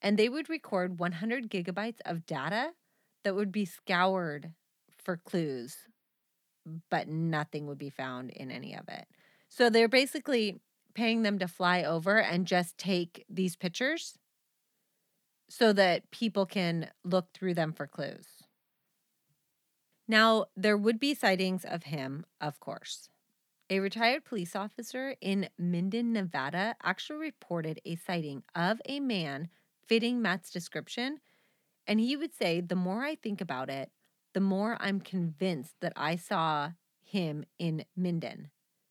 And 0.02 0.18
they 0.18 0.30
would 0.30 0.50
record 0.50 1.00
100 1.00 1.50
gigabytes 1.50 2.00
of 2.06 2.26
data 2.26 2.74
that 3.24 3.36
would 3.36 3.52
be 3.52 3.66
scoured 3.66 4.54
for 4.98 5.18
clues, 5.18 5.88
but 6.90 7.08
nothing 7.08 7.68
would 7.68 7.78
be 7.78 7.90
found 7.90 8.30
in 8.32 8.52
any 8.52 8.76
of 8.76 8.88
it. 8.88 9.06
So 9.50 9.70
they're 9.70 9.88
basically 9.88 10.60
paying 10.94 11.24
them 11.24 11.40
to 11.40 11.48
fly 11.48 11.84
over 11.84 12.20
and 12.20 12.46
just 12.46 12.78
take 12.78 13.26
these 13.30 13.56
pictures 13.56 14.18
so 15.50 15.74
that 15.74 16.10
people 16.12 16.46
can 16.46 16.90
look 17.04 17.28
through 17.34 17.54
them 17.54 17.74
for 17.74 17.88
clues. 17.88 18.28
Now, 20.08 20.46
there 20.56 20.78
would 20.78 21.00
be 21.00 21.14
sightings 21.14 21.64
of 21.64 21.84
him, 21.84 22.26
of 22.42 22.60
course. 22.60 23.10
A 23.70 23.80
retired 23.80 24.26
police 24.26 24.56
officer 24.56 25.16
in 25.22 25.50
Minden, 25.58 26.12
Nevada, 26.12 26.76
actually 26.84 27.20
reported 27.20 27.80
a 27.86 27.96
sighting 27.96 28.44
of 28.54 28.82
a 28.86 29.00
man 29.00 29.50
fitting 29.88 30.22
Matt's 30.22 30.50
description. 30.50 31.20
And 31.88 32.00
he 32.00 32.16
would 32.16 32.34
say, 32.34 32.62
The 32.62 32.76
more 32.76 33.04
I 33.04 33.16
think 33.16 33.40
about 33.40 33.70
it, 33.70 33.92
the 34.34 34.40
more 34.40 34.78
I'm 34.80 35.00
convinced 35.00 35.76
that 35.82 35.94
I 35.96 36.16
saw 36.16 36.72
him 37.04 37.46
in 37.60 37.86
Minden, 37.96 38.50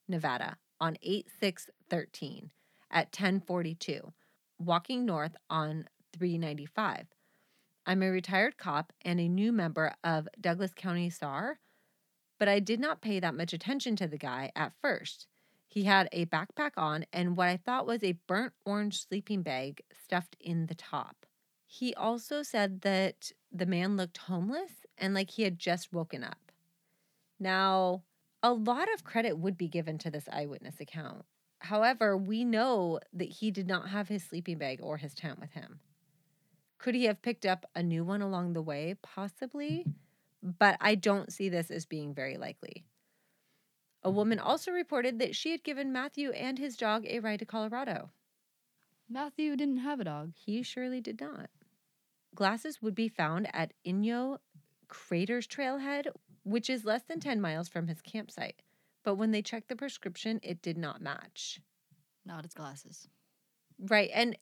Nevada 0.08 0.56
on 0.80 0.96
8 1.02 1.28
6 1.40 1.70
13 1.90 2.50
at 2.90 3.06
1042, 3.06 4.12
walking 4.58 5.04
north 5.04 5.36
on 5.50 5.88
395. 6.12 7.06
I'm 7.84 8.02
a 8.02 8.10
retired 8.10 8.56
cop 8.56 8.92
and 9.04 9.18
a 9.18 9.28
new 9.28 9.52
member 9.52 9.94
of 10.04 10.28
Douglas 10.40 10.72
County 10.74 11.10
SAR, 11.10 11.58
but 12.38 12.48
I 12.48 12.60
did 12.60 12.78
not 12.78 13.02
pay 13.02 13.18
that 13.18 13.34
much 13.34 13.52
attention 13.52 13.96
to 13.96 14.06
the 14.06 14.18
guy 14.18 14.52
at 14.54 14.72
first. 14.80 15.26
He 15.66 15.84
had 15.84 16.08
a 16.12 16.26
backpack 16.26 16.72
on 16.76 17.06
and 17.12 17.36
what 17.36 17.48
I 17.48 17.56
thought 17.56 17.86
was 17.86 18.04
a 18.04 18.18
burnt 18.28 18.52
orange 18.64 19.04
sleeping 19.04 19.42
bag 19.42 19.82
stuffed 20.04 20.36
in 20.38 20.66
the 20.66 20.74
top. 20.74 21.26
He 21.66 21.94
also 21.94 22.42
said 22.42 22.82
that 22.82 23.32
the 23.50 23.66
man 23.66 23.96
looked 23.96 24.18
homeless 24.18 24.81
and 25.02 25.12
like 25.12 25.32
he 25.32 25.42
had 25.42 25.58
just 25.58 25.92
woken 25.92 26.22
up. 26.24 26.52
Now, 27.38 28.04
a 28.42 28.52
lot 28.52 28.88
of 28.94 29.04
credit 29.04 29.36
would 29.36 29.58
be 29.58 29.68
given 29.68 29.98
to 29.98 30.10
this 30.10 30.28
eyewitness 30.32 30.80
account. 30.80 31.24
However, 31.58 32.16
we 32.16 32.44
know 32.44 33.00
that 33.12 33.28
he 33.28 33.50
did 33.50 33.66
not 33.66 33.90
have 33.90 34.08
his 34.08 34.22
sleeping 34.22 34.58
bag 34.58 34.78
or 34.80 34.96
his 34.96 35.12
tent 35.12 35.40
with 35.40 35.52
him. 35.52 35.80
Could 36.78 36.94
he 36.94 37.04
have 37.04 37.20
picked 37.20 37.44
up 37.44 37.66
a 37.74 37.82
new 37.82 38.04
one 38.04 38.22
along 38.22 38.52
the 38.52 38.62
way? 38.62 38.94
Possibly, 39.02 39.84
but 40.42 40.76
I 40.80 40.94
don't 40.94 41.32
see 41.32 41.48
this 41.48 41.70
as 41.70 41.84
being 41.84 42.14
very 42.14 42.36
likely. 42.36 42.84
A 44.04 44.10
woman 44.10 44.38
also 44.38 44.72
reported 44.72 45.18
that 45.18 45.36
she 45.36 45.52
had 45.52 45.62
given 45.62 45.92
Matthew 45.92 46.30
and 46.30 46.58
his 46.58 46.76
dog 46.76 47.06
a 47.06 47.20
ride 47.20 47.38
to 47.40 47.44
Colorado. 47.44 48.10
Matthew 49.08 49.56
didn't 49.56 49.78
have 49.78 50.00
a 50.00 50.04
dog. 50.04 50.32
He 50.34 50.62
surely 50.62 51.00
did 51.00 51.20
not. 51.20 51.50
Glasses 52.34 52.80
would 52.80 52.94
be 52.94 53.08
found 53.08 53.46
at 53.54 53.74
Inyo 53.86 54.38
Craters 54.92 55.46
Trailhead, 55.46 56.08
which 56.44 56.68
is 56.68 56.84
less 56.84 57.02
than 57.04 57.18
10 57.18 57.40
miles 57.40 57.66
from 57.66 57.86
his 57.86 58.02
campsite. 58.02 58.60
But 59.04 59.14
when 59.14 59.30
they 59.30 59.40
checked 59.40 59.68
the 59.68 59.76
prescription, 59.76 60.38
it 60.42 60.60
did 60.60 60.76
not 60.76 61.00
match. 61.00 61.60
Not 62.26 62.44
his 62.44 62.52
glasses. 62.52 63.08
Right. 63.78 64.10
And 64.12 64.36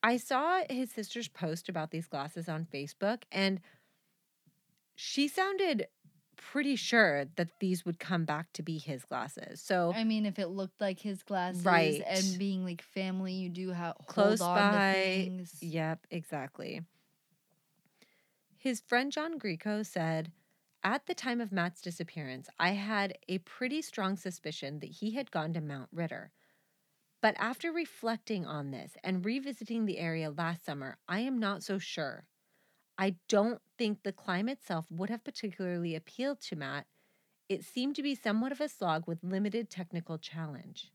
I 0.00 0.16
saw 0.16 0.60
his 0.70 0.92
sister's 0.92 1.26
post 1.26 1.68
about 1.68 1.90
these 1.90 2.06
glasses 2.06 2.48
on 2.48 2.68
Facebook, 2.72 3.24
and 3.32 3.60
she 4.94 5.26
sounded 5.26 5.88
pretty 6.36 6.76
sure 6.76 7.24
that 7.34 7.48
these 7.58 7.84
would 7.84 7.98
come 7.98 8.24
back 8.24 8.52
to 8.52 8.62
be 8.62 8.78
his 8.78 9.04
glasses. 9.04 9.60
So 9.60 9.92
I 9.94 10.04
mean, 10.04 10.24
if 10.24 10.38
it 10.38 10.46
looked 10.48 10.80
like 10.80 11.00
his 11.00 11.24
glasses, 11.24 11.64
Right. 11.64 12.00
and 12.06 12.38
being 12.38 12.64
like 12.64 12.80
family, 12.80 13.32
you 13.34 13.48
do 13.48 13.70
have 13.70 13.96
Close 14.06 14.38
by. 14.38 15.30
Yep, 15.60 16.06
exactly. 16.12 16.80
His 18.60 18.82
friend 18.82 19.10
John 19.10 19.38
Greco 19.38 19.82
said, 19.82 20.32
At 20.84 21.06
the 21.06 21.14
time 21.14 21.40
of 21.40 21.50
Matt's 21.50 21.80
disappearance, 21.80 22.50
I 22.58 22.72
had 22.72 23.16
a 23.26 23.38
pretty 23.38 23.80
strong 23.80 24.16
suspicion 24.16 24.80
that 24.80 24.90
he 24.90 25.12
had 25.12 25.30
gone 25.30 25.54
to 25.54 25.62
Mount 25.62 25.88
Ritter. 25.90 26.30
But 27.22 27.36
after 27.38 27.72
reflecting 27.72 28.44
on 28.44 28.70
this 28.70 28.98
and 29.02 29.24
revisiting 29.24 29.86
the 29.86 29.96
area 29.96 30.30
last 30.30 30.62
summer, 30.62 30.98
I 31.08 31.20
am 31.20 31.38
not 31.38 31.62
so 31.62 31.78
sure. 31.78 32.26
I 32.98 33.16
don't 33.28 33.62
think 33.78 34.02
the 34.02 34.12
climb 34.12 34.46
itself 34.46 34.84
would 34.90 35.08
have 35.08 35.24
particularly 35.24 35.94
appealed 35.94 36.42
to 36.42 36.56
Matt. 36.56 36.86
It 37.48 37.64
seemed 37.64 37.96
to 37.96 38.02
be 38.02 38.14
somewhat 38.14 38.52
of 38.52 38.60
a 38.60 38.68
slog 38.68 39.06
with 39.06 39.24
limited 39.24 39.70
technical 39.70 40.18
challenge. 40.18 40.92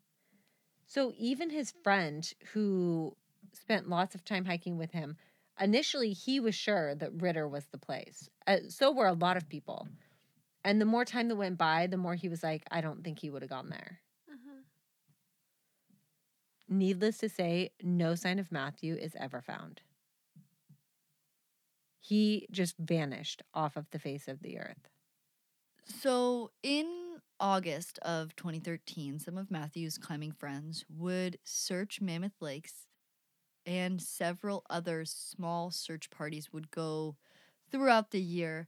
So 0.85 1.13
even 1.17 1.49
his 1.49 1.73
friend, 1.83 2.31
who 2.53 3.17
spent 3.53 3.89
lots 3.89 4.13
of 4.13 4.23
time 4.23 4.45
hiking 4.45 4.77
with 4.77 4.91
him, 4.91 5.17
initially 5.59 6.13
he 6.13 6.39
was 6.39 6.55
sure 6.55 6.95
that 6.95 7.21
Ritter 7.21 7.47
was 7.47 7.65
the 7.67 7.77
place. 7.77 8.29
Uh, 8.47 8.57
so 8.69 8.91
were 8.91 9.07
a 9.07 9.13
lot 9.13 9.37
of 9.37 9.49
people. 9.49 9.87
And 10.63 10.81
the 10.81 10.85
more 10.85 11.05
time 11.05 11.27
that 11.27 11.35
went 11.35 11.57
by, 11.57 11.87
the 11.87 11.97
more 11.97 12.15
he 12.15 12.27
was 12.27 12.43
like, 12.43 12.63
I 12.71 12.81
don't 12.81 13.03
think 13.03 13.19
he 13.19 13.29
would 13.29 13.43
have 13.43 13.51
gone 13.51 13.69
there. 13.69 13.99
Needless 16.67 17.19
to 17.19 17.29
say, 17.29 17.69
no 17.83 18.15
sign 18.15 18.39
of 18.39 18.51
Matthew 18.51 18.95
is 18.95 19.15
ever 19.19 19.41
found. 19.41 19.81
He 21.99 22.47
just 22.51 22.75
vanished 22.79 23.43
off 23.53 23.77
of 23.77 23.89
the 23.91 23.99
face 23.99 24.27
of 24.27 24.41
the 24.41 24.57
earth. 24.57 24.89
So 25.85 26.51
in 26.63 26.87
August 27.39 27.99
of 27.99 28.35
2013, 28.35 29.19
some 29.19 29.37
of 29.37 29.51
Matthew's 29.51 29.97
climbing 29.97 30.31
friends 30.31 30.85
would 30.89 31.37
search 31.43 32.01
Mammoth 32.01 32.41
Lakes, 32.41 32.84
and 33.65 34.01
several 34.01 34.63
other 34.69 35.05
small 35.05 35.71
search 35.71 36.09
parties 36.09 36.51
would 36.53 36.71
go 36.71 37.15
throughout 37.71 38.11
the 38.11 38.21
year, 38.21 38.67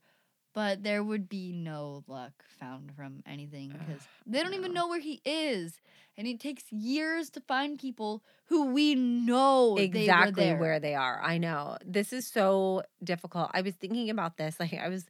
but 0.53 0.83
there 0.83 1.03
would 1.03 1.29
be 1.29 1.51
no 1.51 2.03
luck 2.07 2.43
found 2.59 2.91
from 2.95 3.21
anything 3.25 3.69
because 3.69 4.03
they 4.25 4.41
don't 4.41 4.53
even 4.53 4.73
know 4.73 4.87
where 4.87 4.99
he 4.99 5.21
is. 5.23 5.79
And 6.17 6.27
it 6.27 6.39
takes 6.39 6.63
years 6.71 7.29
to 7.31 7.41
find 7.41 7.77
people 7.77 8.23
who 8.45 8.71
we 8.71 8.95
know 8.95 9.75
they 9.75 9.83
exactly 9.83 10.45
there. 10.45 10.57
where 10.57 10.79
they 10.79 10.95
are. 10.95 11.21
I 11.21 11.37
know. 11.37 11.77
This 11.85 12.11
is 12.11 12.25
so 12.25 12.81
difficult. 13.03 13.51
I 13.53 13.61
was 13.61 13.75
thinking 13.75 14.09
about 14.09 14.37
this. 14.37 14.59
Like 14.59 14.73
I 14.73 14.89
was 14.89 15.05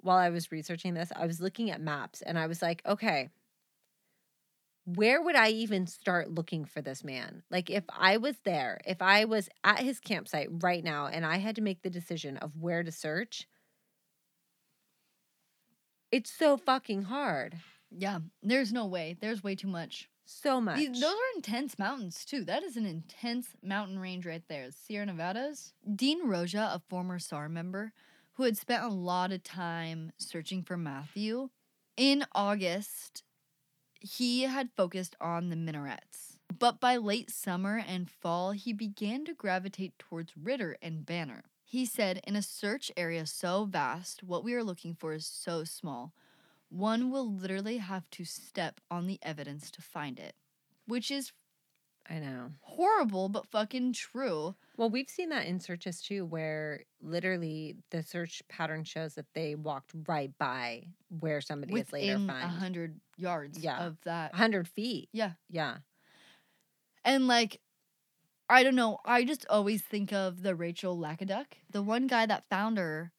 while 0.00 0.18
I 0.18 0.30
was 0.30 0.50
researching 0.50 0.94
this, 0.94 1.12
I 1.14 1.26
was 1.26 1.40
looking 1.40 1.70
at 1.70 1.80
maps 1.80 2.22
and 2.22 2.36
I 2.36 2.48
was 2.48 2.60
like, 2.60 2.82
okay, 2.84 3.30
where 4.84 5.22
would 5.22 5.36
I 5.36 5.48
even 5.50 5.86
start 5.86 6.30
looking 6.30 6.64
for 6.64 6.82
this 6.82 7.04
man? 7.04 7.42
Like 7.50 7.70
if 7.70 7.84
I 7.88 8.16
was 8.16 8.36
there, 8.44 8.80
if 8.86 9.00
I 9.00 9.24
was 9.26 9.48
at 9.62 9.78
his 9.80 10.00
campsite 10.00 10.48
right 10.50 10.82
now 10.82 11.06
and 11.06 11.24
I 11.24 11.36
had 11.38 11.56
to 11.56 11.62
make 11.62 11.82
the 11.82 11.90
decision 11.90 12.36
of 12.38 12.56
where 12.60 12.82
to 12.82 12.90
search, 12.92 13.46
it's 16.10 16.30
so 16.30 16.56
fucking 16.56 17.02
hard. 17.04 17.58
Yeah, 17.90 18.18
there's 18.42 18.72
no 18.72 18.86
way. 18.86 19.16
There's 19.20 19.42
way 19.42 19.54
too 19.54 19.68
much. 19.68 20.08
So 20.24 20.60
much. 20.60 20.78
These- 20.78 21.00
those 21.00 21.14
are 21.14 21.36
intense 21.36 21.78
mountains 21.78 22.24
too. 22.24 22.44
That 22.44 22.62
is 22.62 22.76
an 22.76 22.86
intense 22.86 23.48
mountain 23.62 23.98
range 23.98 24.26
right 24.26 24.46
there. 24.48 24.70
Sierra 24.70 25.06
Nevadas. 25.06 25.72
Dean 25.94 26.26
Roja, 26.26 26.74
a 26.74 26.80
former 26.88 27.18
SAR 27.18 27.48
member 27.48 27.92
who 28.34 28.44
had 28.44 28.56
spent 28.56 28.82
a 28.84 28.88
lot 28.88 29.30
of 29.32 29.42
time 29.42 30.12
searching 30.16 30.62
for 30.62 30.76
Matthew, 30.76 31.50
in 31.98 32.24
August, 32.34 33.22
he 34.02 34.42
had 34.42 34.70
focused 34.76 35.16
on 35.20 35.48
the 35.48 35.56
minarets. 35.56 36.38
But 36.58 36.80
by 36.80 36.96
late 36.96 37.30
summer 37.30 37.82
and 37.86 38.10
fall, 38.10 38.52
he 38.52 38.72
began 38.72 39.24
to 39.24 39.34
gravitate 39.34 39.98
towards 39.98 40.36
Ritter 40.36 40.76
and 40.82 41.04
Banner. 41.06 41.44
He 41.64 41.86
said, 41.86 42.20
In 42.26 42.36
a 42.36 42.42
search 42.42 42.92
area 42.96 43.24
so 43.26 43.64
vast, 43.64 44.22
what 44.22 44.44
we 44.44 44.54
are 44.54 44.64
looking 44.64 44.94
for 44.94 45.14
is 45.14 45.26
so 45.26 45.64
small. 45.64 46.12
One 46.68 47.10
will 47.10 47.30
literally 47.32 47.78
have 47.78 48.08
to 48.12 48.24
step 48.24 48.80
on 48.90 49.06
the 49.06 49.18
evidence 49.22 49.70
to 49.72 49.82
find 49.82 50.18
it, 50.18 50.34
which 50.86 51.10
is 51.10 51.32
I 52.08 52.18
know. 52.18 52.50
horrible 52.60 53.28
but 53.28 53.46
fucking 53.46 53.92
true. 53.92 54.54
Well, 54.76 54.90
we've 54.90 55.08
seen 55.08 55.28
that 55.30 55.46
in 55.46 55.60
searches 55.60 56.02
too, 56.02 56.24
where 56.26 56.80
literally 57.00 57.76
the 57.90 58.02
search 58.02 58.42
pattern 58.48 58.84
shows 58.84 59.14
that 59.14 59.26
they 59.34 59.54
walked 59.54 59.92
right 60.08 60.36
by 60.38 60.88
where 61.20 61.40
somebody 61.40 61.74
is 61.78 61.92
later 61.92 62.14
Within 62.14 62.28
a 62.30 62.32
found. 62.32 62.52
hundred 62.52 63.00
yards 63.22 63.58
Yeah. 63.58 63.86
of 63.86 63.96
that. 64.02 64.32
100 64.32 64.68
feet. 64.68 65.08
Yeah. 65.12 65.32
Yeah. 65.48 65.78
And 67.04 67.26
like, 67.26 67.60
I 68.48 68.62
don't 68.62 68.74
know. 68.74 68.98
I 69.04 69.24
just 69.24 69.46
always 69.48 69.82
think 69.82 70.12
of 70.12 70.42
the 70.42 70.54
Rachel 70.54 70.96
Lackaduck. 70.98 71.46
The 71.70 71.82
one 71.82 72.06
guy 72.06 72.26
that 72.26 72.44
found 72.50 72.76
her 72.78 73.12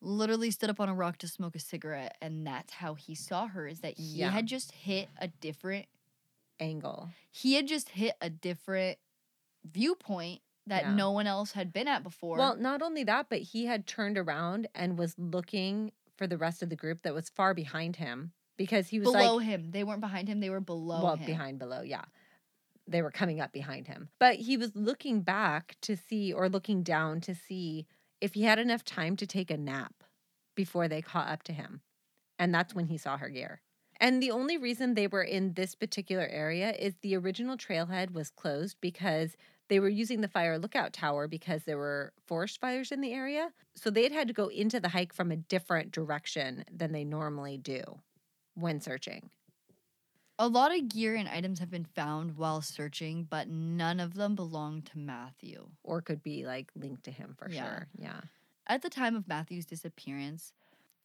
literally 0.00 0.50
stood 0.50 0.70
up 0.70 0.80
on 0.80 0.88
a 0.88 0.94
rock 0.94 1.18
to 1.18 1.28
smoke 1.28 1.54
a 1.56 1.58
cigarette, 1.60 2.16
and 2.20 2.46
that's 2.46 2.72
how 2.74 2.94
he 2.94 3.14
saw 3.14 3.46
her. 3.48 3.66
Is 3.68 3.80
that 3.80 3.96
he 3.98 4.18
Yeah. 4.20 4.30
had 4.30 4.46
just 4.46 4.72
hit 4.72 5.08
a 5.18 5.28
different. 5.28 5.86
Angle. 6.60 7.10
He 7.30 7.54
had 7.54 7.66
just 7.66 7.88
hit 7.88 8.14
a 8.20 8.30
different 8.30 8.98
viewpoint 9.64 10.42
that 10.66 10.82
Yeah. 10.84 10.94
no 10.94 11.10
one 11.10 11.26
else 11.26 11.52
had 11.52 11.72
been 11.72 11.88
at 11.88 12.04
before. 12.04 12.36
Well, 12.38 12.56
not 12.56 12.82
only 12.82 13.02
that, 13.04 13.28
but 13.28 13.40
he 13.40 13.66
had 13.66 13.86
turned 13.86 14.16
around 14.16 14.68
and 14.74 14.96
was 14.96 15.18
looking 15.18 15.90
for 16.16 16.28
the 16.28 16.38
rest 16.38 16.62
of 16.62 16.68
the 16.68 16.76
group 16.76 17.02
that 17.02 17.14
was 17.14 17.28
far 17.30 17.52
behind 17.52 17.96
him 17.96 18.32
because 18.56 18.88
he 18.88 18.98
was 18.98 19.10
below 19.10 19.36
like, 19.36 19.46
him, 19.46 19.70
they 19.70 19.84
weren't 19.84 20.00
behind 20.00 20.28
him. 20.28 20.40
They 20.40 20.50
were 20.50 20.60
below 20.60 21.02
well, 21.02 21.16
him. 21.16 21.26
behind, 21.26 21.58
below, 21.58 21.82
yeah. 21.82 22.04
They 22.86 23.02
were 23.02 23.10
coming 23.10 23.40
up 23.40 23.52
behind 23.52 23.86
him. 23.86 24.08
But 24.18 24.36
he 24.36 24.56
was 24.56 24.72
looking 24.74 25.22
back 25.22 25.76
to 25.82 25.96
see 25.96 26.32
or 26.32 26.48
looking 26.48 26.82
down 26.82 27.20
to 27.22 27.34
see 27.34 27.86
if 28.20 28.34
he 28.34 28.42
had 28.42 28.58
enough 28.58 28.84
time 28.84 29.16
to 29.16 29.26
take 29.26 29.50
a 29.50 29.56
nap 29.56 29.94
before 30.54 30.88
they 30.88 31.02
caught 31.02 31.28
up 31.28 31.42
to 31.44 31.52
him. 31.52 31.80
And 32.38 32.54
that's 32.54 32.74
when 32.74 32.86
he 32.86 32.98
saw 32.98 33.16
her 33.16 33.28
gear. 33.28 33.62
And 34.00 34.20
the 34.20 34.32
only 34.32 34.58
reason 34.58 34.94
they 34.94 35.06
were 35.06 35.22
in 35.22 35.54
this 35.54 35.76
particular 35.76 36.26
area 36.26 36.72
is 36.72 36.94
the 37.02 37.16
original 37.16 37.56
trailhead 37.56 38.12
was 38.12 38.30
closed 38.30 38.76
because 38.80 39.36
they 39.68 39.78
were 39.78 39.88
using 39.88 40.20
the 40.20 40.28
fire 40.28 40.58
lookout 40.58 40.92
tower 40.92 41.28
because 41.28 41.62
there 41.62 41.78
were 41.78 42.12
forest 42.26 42.60
fires 42.60 42.90
in 42.90 43.00
the 43.00 43.12
area. 43.12 43.52
So 43.76 43.90
they 43.90 44.02
had 44.02 44.12
had 44.12 44.28
to 44.28 44.34
go 44.34 44.48
into 44.48 44.80
the 44.80 44.88
hike 44.88 45.12
from 45.12 45.30
a 45.30 45.36
different 45.36 45.92
direction 45.92 46.64
than 46.70 46.92
they 46.92 47.04
normally 47.04 47.58
do 47.58 48.00
when 48.54 48.80
searching. 48.80 49.30
A 50.38 50.48
lot 50.48 50.74
of 50.76 50.88
gear 50.88 51.14
and 51.14 51.28
items 51.28 51.58
have 51.60 51.70
been 51.70 51.84
found 51.84 52.36
while 52.36 52.62
searching, 52.62 53.24
but 53.24 53.48
none 53.48 54.00
of 54.00 54.14
them 54.14 54.34
belong 54.34 54.82
to 54.82 54.98
Matthew. 54.98 55.68
or 55.82 56.00
could 56.02 56.22
be 56.22 56.44
like 56.46 56.70
linked 56.74 57.04
to 57.04 57.10
him 57.10 57.34
for 57.38 57.48
Yeah. 57.50 57.64
sure. 57.64 57.88
Yeah. 57.98 58.20
At 58.66 58.82
the 58.82 58.90
time 58.90 59.14
of 59.14 59.28
Matthew's 59.28 59.66
disappearance, 59.66 60.52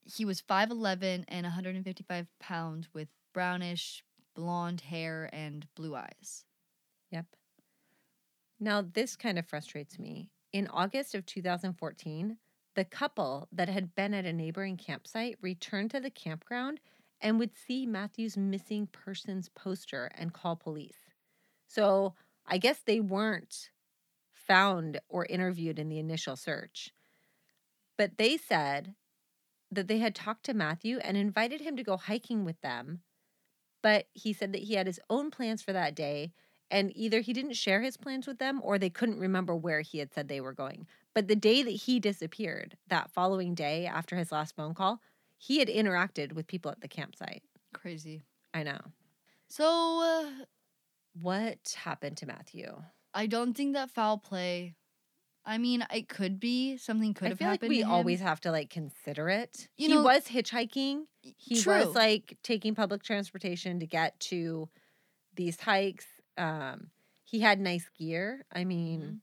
he 0.06 0.24
was 0.26 0.42
5'11 0.42 1.26
and 1.28 1.46
155 1.46 2.28
pounds 2.40 2.94
with 2.94 3.10
brownish 3.34 4.04
blonde 4.34 4.82
hair 4.82 5.30
and 5.34 5.68
blue 5.76 5.96
eyes. 5.96 6.46
Yep. 7.12 7.26
Now, 8.60 8.82
this 8.82 9.16
kind 9.16 9.38
of 9.38 9.46
frustrates 9.46 10.00
me. 10.00 10.30
In 10.54 10.68
August 10.68 11.14
of 11.14 11.26
2014, 11.26 12.38
the 12.76 12.86
couple 12.86 13.48
that 13.52 13.70
had 13.70 13.94
been 13.96 14.14
at 14.14 14.26
a 14.26 14.34
neighboring 14.34 14.78
campsite 14.78 15.38
returned 15.42 15.92
to 15.92 16.00
the 16.00 16.10
campground 16.12 16.80
and 17.22 17.40
would 17.40 17.56
see 17.56 17.86
Matthew's 17.86 18.38
missing 18.38 18.88
persons 18.88 19.50
poster 19.50 20.12
and 20.16 20.34
call 20.34 20.56
police. 20.56 21.10
So 21.68 22.14
I 22.46 22.58
guess 22.58 22.80
they 22.80 23.00
weren't 23.00 23.70
found 24.32 25.00
or 25.10 25.26
interviewed 25.26 25.80
in 25.80 25.90
the 25.90 26.00
initial 26.00 26.36
search. 26.36 26.92
But 27.98 28.18
they 28.18 28.38
said 28.38 28.96
that 29.72 29.88
they 29.88 29.98
had 29.98 30.16
talked 30.16 30.46
to 30.46 30.54
Matthew 30.54 31.00
and 31.00 31.18
invited 31.18 31.62
him 31.62 31.76
to 31.76 31.84
go 31.84 31.98
hiking 31.98 32.46
with 32.46 32.62
them. 32.62 33.02
But 33.82 34.08
he 34.14 34.34
said 34.34 34.54
that 34.54 34.64
he 34.64 34.76
had 34.76 34.88
his 34.88 35.00
own 35.10 35.32
plans 35.32 35.62
for 35.62 35.74
that 35.74 35.96
day 35.96 36.32
and 36.70 36.92
either 36.96 37.22
he 37.22 37.34
didn't 37.34 37.54
share 37.54 37.82
his 37.82 37.98
plans 37.98 38.28
with 38.28 38.40
them 38.40 38.60
or 38.64 38.78
they 38.78 38.90
couldn't 38.90 39.20
remember 39.20 39.56
where 39.56 39.82
he 39.82 40.00
had 40.00 40.14
said 40.14 40.28
they 40.28 40.42
were 40.42 40.54
going. 40.54 40.88
But 41.14 41.28
the 41.28 41.36
day 41.36 41.64
that 41.64 41.70
he 41.72 42.00
disappeared, 42.00 42.78
that 42.88 43.12
following 43.12 43.56
day 43.56 43.86
after 43.86 44.16
his 44.16 44.32
last 44.32 44.56
phone 44.56 44.74
call, 44.74 45.02
he 45.38 45.60
had 45.60 45.68
interacted 45.68 46.34
with 46.34 46.48
people 46.48 46.72
at 46.72 46.82
the 46.82 46.88
campsite. 46.88 47.44
Crazy. 47.74 48.24
I 48.54 48.64
know. 48.64 48.80
So, 49.50 49.66
uh, 50.02 50.46
What 51.20 51.76
happened 51.84 52.18
to 52.18 52.26
Matthew? 52.28 52.84
I 53.14 53.26
don't 53.28 53.56
think 53.56 53.74
that 53.74 53.90
foul 53.92 54.18
play. 54.18 54.76
I 55.46 55.58
mean, 55.58 55.86
it 55.92 56.10
could 56.10 56.40
be 56.40 56.78
something 56.78 57.14
could. 57.14 57.28
I 57.28 57.30
have 57.30 57.38
feel 57.40 57.48
like 57.48 57.62
happened. 57.62 57.70
we 57.70 57.80
to 57.80 57.86
him. 57.86 57.92
always 57.92 58.20
have 58.20 58.42
to 58.42 58.52
like 58.52 58.70
consider 58.70 59.30
it. 59.30 59.68
You 59.78 59.88
he 59.88 59.94
know- 59.96 60.04
was 60.04 60.26
hitchhiking. 60.28 61.06
He 61.22 61.62
True. 61.62 61.86
was 61.86 61.96
like 61.96 62.38
taking 62.44 62.76
public 62.76 63.02
transportation 63.04 63.80
to 63.80 63.88
get 63.88 64.20
to 64.32 64.70
these 65.36 65.60
hikes. 65.62 66.06
Um, 66.38 66.92
he 67.24 67.40
had 67.40 67.60
nice 67.60 67.90
gear. 67.98 68.46
I 68.52 68.64
mean, 68.66 69.02
Mhm. 69.02 69.20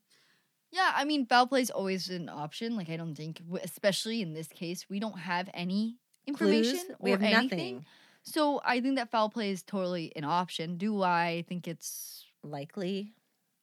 Yeah, 0.73 0.91
I 0.97 1.05
mean, 1.05 1.25
foul 1.27 1.47
play 1.47 1.61
is 1.63 1.71
always 1.71 2.11
an 2.11 2.29
option. 2.29 2.75
Like, 2.77 2.89
I 2.91 2.97
don't 2.97 3.15
think, 3.15 3.41
especially 3.63 4.21
in 4.21 4.33
this 4.35 4.49
case, 4.49 4.89
we 4.89 4.99
don't 4.99 5.21
have 5.21 5.49
any 5.55 6.01
information 6.27 6.77
clues. 6.79 6.91
or 6.91 6.97
We 7.01 7.11
have 7.11 7.23
anything. 7.23 7.43
nothing 7.77 7.87
So 8.23 8.61
I 8.65 8.81
think 8.81 8.97
that 8.97 9.11
foul 9.11 9.29
play 9.29 9.51
is 9.51 9.63
totally 9.63 10.13
an 10.17 10.25
option. 10.25 10.77
Do 10.79 11.03
I 11.03 11.45
think 11.49 11.69
it's 11.69 12.25
likely. 12.43 13.15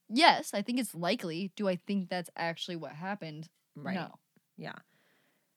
yes? 0.10 0.54
I 0.54 0.62
think 0.62 0.80
it's 0.80 0.94
likely. 0.94 1.52
Do 1.56 1.68
I 1.68 1.76
think 1.76 2.10
that's 2.10 2.30
actually 2.36 2.76
what 2.76 2.92
happened? 2.94 3.50
Right. 3.76 3.96
No. 3.96 4.16
Yeah. 4.58 4.76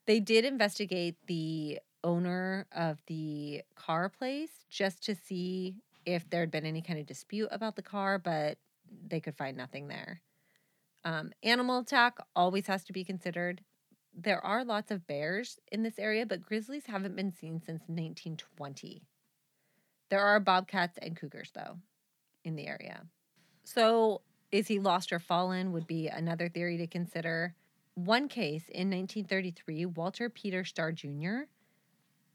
They 0.06 0.20
did 0.20 0.44
investigate 0.44 1.16
the 1.26 1.80
owner 2.02 2.66
of 2.72 3.02
the 3.06 3.62
car 3.74 4.08
place 4.08 4.50
just 4.70 5.02
to 5.06 5.14
see 5.14 5.76
if 6.06 6.28
there 6.28 6.40
had 6.40 6.50
been 6.50 6.66
any 6.66 6.82
kind 6.82 6.98
of 6.98 7.06
dispute 7.06 7.48
about 7.50 7.76
the 7.76 7.82
car, 7.82 8.18
but 8.18 8.58
they 9.08 9.20
could 9.20 9.36
find 9.36 9.56
nothing 9.56 9.88
there. 9.88 10.20
Um, 11.04 11.32
animal 11.42 11.78
attack 11.80 12.18
always 12.36 12.66
has 12.66 12.84
to 12.84 12.92
be 12.92 13.04
considered. 13.04 13.62
There 14.16 14.44
are 14.44 14.64
lots 14.64 14.90
of 14.90 15.06
bears 15.06 15.58
in 15.72 15.82
this 15.82 15.98
area, 15.98 16.24
but 16.24 16.42
grizzlies 16.42 16.86
haven't 16.86 17.16
been 17.16 17.32
seen 17.32 17.60
since 17.60 17.82
1920. 17.88 19.02
There 20.08 20.20
are 20.20 20.38
bobcats 20.38 20.98
and 20.98 21.16
cougars, 21.16 21.50
though, 21.54 21.78
in 22.44 22.54
the 22.54 22.66
area. 22.66 23.02
So, 23.64 24.20
is 24.52 24.68
he 24.68 24.78
lost 24.78 25.12
or 25.12 25.18
fallen? 25.18 25.72
Would 25.72 25.86
be 25.86 26.06
another 26.08 26.48
theory 26.48 26.76
to 26.76 26.86
consider. 26.86 27.54
One 27.94 28.28
case 28.28 28.68
in 28.68 28.90
1933, 28.90 29.86
Walter 29.86 30.28
Peter 30.28 30.64
Starr 30.64 30.92
Jr., 30.92 31.46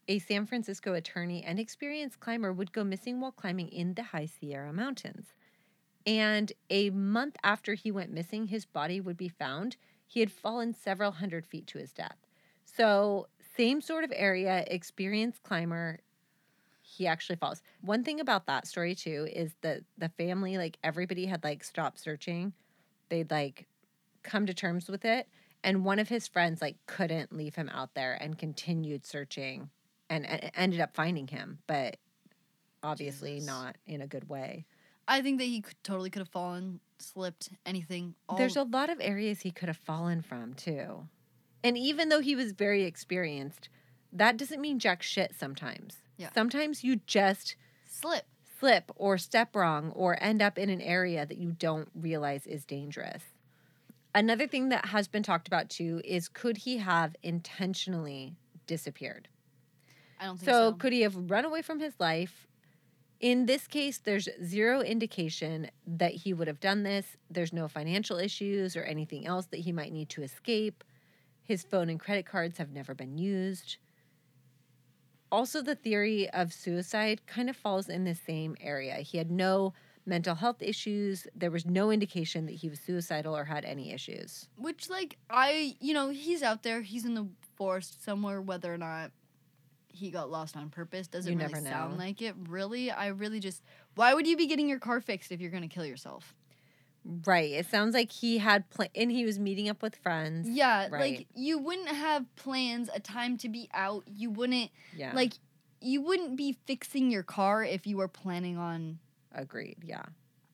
a 0.07 0.19
San 0.19 0.45
Francisco 0.45 0.93
attorney 0.93 1.43
and 1.43 1.59
experienced 1.59 2.19
climber, 2.19 2.51
would 2.51 2.73
go 2.73 2.83
missing 2.83 3.21
while 3.21 3.31
climbing 3.31 3.69
in 3.69 3.93
the 3.93 4.03
High 4.03 4.25
Sierra 4.25 4.73
Mountains. 4.73 5.27
And 6.05 6.51
a 6.69 6.89
month 6.89 7.35
after 7.43 7.75
he 7.75 7.91
went 7.91 8.11
missing, 8.11 8.47
his 8.47 8.65
body 8.65 8.99
would 8.99 9.17
be 9.17 9.29
found. 9.29 9.77
He 10.09 10.21
had 10.21 10.31
fallen 10.31 10.73
several 10.73 11.11
hundred 11.11 11.45
feet 11.45 11.67
to 11.67 11.77
his 11.77 11.93
death. 11.93 12.17
So, 12.65 13.27
same 13.55 13.79
sort 13.79 14.03
of 14.03 14.11
area, 14.15 14.63
experienced 14.65 15.43
climber. 15.43 15.99
He 16.81 17.05
actually 17.05 17.35
falls. 17.35 17.61
One 17.81 18.03
thing 18.03 18.19
about 18.19 18.47
that 18.47 18.65
story 18.65 18.95
too 18.95 19.27
is 19.31 19.53
that 19.61 19.81
the 19.99 20.09
family, 20.09 20.57
like 20.57 20.79
everybody 20.83 21.27
had 21.27 21.43
like 21.43 21.63
stopped 21.63 21.99
searching. 21.99 22.53
They'd 23.09 23.29
like 23.29 23.67
come 24.23 24.47
to 24.47 24.53
terms 24.53 24.89
with 24.89 25.05
it. 25.05 25.27
And 25.63 25.85
one 25.85 25.99
of 25.99 26.09
his 26.09 26.27
friends 26.27 26.59
like 26.59 26.77
couldn't 26.87 27.31
leave 27.31 27.53
him 27.53 27.69
out 27.69 27.93
there 27.93 28.17
and 28.19 28.35
continued 28.35 29.05
searching 29.05 29.69
and, 30.09 30.25
and 30.25 30.49
ended 30.55 30.79
up 30.79 30.95
finding 30.95 31.27
him, 31.27 31.59
but 31.67 31.97
obviously 32.81 33.35
Jesus. 33.35 33.47
not 33.47 33.75
in 33.85 34.01
a 34.01 34.07
good 34.07 34.27
way. 34.27 34.65
I 35.09 35.21
think 35.21 35.39
that 35.39 35.45
he 35.45 35.59
could, 35.61 35.75
totally 35.83 36.09
could 36.09 36.19
have 36.21 36.29
fallen, 36.29 36.79
slipped, 36.99 37.49
anything. 37.65 38.15
All, 38.29 38.37
There's 38.37 38.55
a 38.55 38.63
lot 38.63 38.89
of 38.89 38.99
areas 39.01 39.41
he 39.41 39.51
could 39.51 39.67
have 39.67 39.77
fallen 39.77 40.21
from 40.21 40.53
too. 40.53 41.07
And 41.63 41.77
even 41.77 42.07
though 42.09 42.21
he 42.21 42.35
was 42.35 42.51
very 42.53 42.83
experienced, 42.83 43.67
that 44.13 44.37
doesn't 44.37 44.61
mean 44.61 44.79
jack 44.79 45.01
shit 45.01 45.33
sometimes. 45.37 45.97
Yeah. 46.17 46.29
Sometimes 46.33 46.83
you 46.83 47.01
just 47.07 47.55
slip. 47.85 48.25
slip 48.59 48.91
or 48.95 49.17
step 49.17 49.55
wrong 49.55 49.91
or 49.95 50.21
end 50.21 50.41
up 50.41 50.57
in 50.57 50.69
an 50.69 50.79
area 50.81 51.25
that 51.25 51.37
you 51.37 51.51
don't 51.51 51.89
realize 51.95 52.45
is 52.45 52.63
dangerous. 52.63 53.23
Another 54.15 54.47
thing 54.47 54.69
that 54.69 54.85
has 54.87 55.07
been 55.07 55.23
talked 55.23 55.47
about 55.47 55.69
too 55.69 56.01
is 56.05 56.27
could 56.27 56.57
he 56.57 56.77
have 56.77 57.15
intentionally 57.23 58.35
disappeared? 58.67 59.27
I 60.19 60.25
don't 60.25 60.37
think 60.37 60.49
So, 60.49 60.71
so. 60.71 60.73
could 60.73 60.93
he 60.93 61.01
have 61.01 61.15
run 61.15 61.45
away 61.45 61.61
from 61.61 61.79
his 61.79 61.93
life? 61.99 62.47
In 63.19 63.45
this 63.47 63.67
case, 63.67 63.97
there's 63.97 64.29
zero 64.43 64.81
indication 64.81 65.69
that 65.85 66.13
he 66.13 66.33
would 66.33 66.47
have 66.47 66.59
done 66.61 66.83
this. 66.83 67.17
There's 67.29 67.51
no 67.53 67.67
financial 67.67 68.17
issues 68.17 68.75
or 68.77 68.83
anything 68.83 69.27
else 69.27 69.47
that 69.47 69.61
he 69.61 69.71
might 69.73 69.91
need 69.91 70.09
to 70.09 70.23
escape. 70.23 70.83
His 71.43 71.63
phone 71.63 71.89
and 71.89 71.99
credit 71.99 72.25
cards 72.25 72.57
have 72.59 72.71
never 72.71 72.93
been 72.95 73.17
used. 73.17 73.77
also 75.31 75.61
the 75.61 75.75
theory 75.75 76.29
of 76.31 76.53
suicide 76.53 77.25
kind 77.27 77.49
of 77.49 77.55
falls 77.55 77.89
in 77.89 78.03
the 78.03 78.15
same 78.15 78.55
area. 78.61 78.95
He 78.95 79.17
had 79.17 79.31
no 79.31 79.73
mental 80.05 80.35
health 80.35 80.61
issues. 80.61 81.27
There 81.35 81.51
was 81.51 81.65
no 81.65 81.91
indication 81.91 82.45
that 82.47 82.53
he 82.55 82.69
was 82.69 82.79
suicidal 82.79 83.35
or 83.35 83.45
had 83.45 83.65
any 83.65 83.91
issues. 83.91 84.47
Which, 84.57 84.89
like, 84.89 85.17
I, 85.29 85.75
you 85.79 85.93
know, 85.93 86.09
he's 86.09 86.41
out 86.41 86.63
there, 86.63 86.81
he's 86.81 87.05
in 87.05 87.13
the 87.13 87.27
forest 87.55 88.03
somewhere, 88.03 88.41
whether 88.41 88.73
or 88.73 88.77
not 88.77 89.11
he 89.99 90.09
got 90.11 90.29
lost 90.31 90.55
on 90.57 90.69
purpose 90.69 91.07
doesn't 91.07 91.31
You 91.31 91.37
really 91.39 91.61
sound 91.61 91.97
like 91.97 92.21
it. 92.21 92.35
Really, 92.47 92.89
I 92.91 93.07
really 93.07 93.39
just, 93.39 93.61
why 93.95 94.13
would 94.13 94.25
you 94.27 94.35
be 94.37 94.47
getting 94.47 94.67
your 94.69 94.79
car 94.79 95.01
fixed 95.01 95.31
if 95.31 95.39
you're 95.41 95.51
to 95.63 95.67
kill 95.67 95.85
yourself? 95.85 96.33
Right. 97.25 97.51
It 97.51 97.65
sounds 97.67 97.93
like 97.93 98.11
he 98.11 98.37
had 98.39 98.69
pla- 98.69 98.87
and 98.95 99.11
he 99.11 99.25
was 99.25 99.39
meeting 99.39 99.69
up 99.69 99.81
with 99.81 99.95
friends. 99.95 100.49
Yeah, 100.49 100.87
Right. 100.89 101.17
like, 101.19 101.27
you 101.33 101.57
wouldn't 101.57 101.87
have 101.89 102.25
plans, 102.35 102.89
a 102.93 102.99
time 102.99 103.37
to 103.37 103.49
be 103.49 103.69
out. 103.73 104.03
You 104.07 104.29
wouldn't, 104.29 104.69
Yeah. 104.95 105.13
like, 105.13 105.33
you 105.81 106.01
wouldn't 106.01 106.35
be 106.35 106.57
fixing 106.65 107.09
your 107.09 107.23
car 107.23 107.63
if 107.63 107.87
you 107.87 107.97
were 107.97 108.09
planning 108.09 108.57
on 108.57 108.99
agreed. 109.31 109.77
Yeah. 109.85 110.03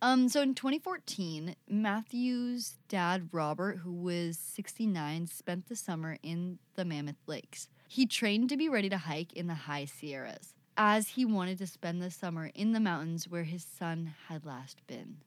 Um, 0.02 0.30
so 0.30 0.42
in 0.42 0.54
2014, 0.54 1.56
Matthew's 1.68 2.76
dad, 2.90 3.30
Robert, 3.32 3.78
who 3.80 3.92
was 3.92 4.38
69, 4.38 5.26
spent 5.26 5.68
the 5.68 5.76
summer 5.76 6.18
in 6.22 6.60
the 6.76 6.86
Mammoth 6.86 7.16
Lakes. 7.26 7.70
He 7.88 8.06
trained 8.06 8.50
to 8.50 8.58
be 8.58 8.68
ready 8.68 8.90
to 8.90 8.98
hike 8.98 9.34
in 9.34 9.48
the 9.48 9.54
high 9.54 9.86
Sierras, 9.86 10.56
as 10.76 11.10
he 11.10 11.26
wanted 11.26 11.58
to 11.60 11.68
spend 11.68 12.02
the 12.02 12.12
summer 12.12 12.52
in 12.54 12.74
the 12.74 12.80
mountains 12.80 13.28
where 13.28 13.44
his 13.44 13.64
son 13.64 14.14
had 14.28 14.46
last 14.46 14.86
been. 14.88 15.18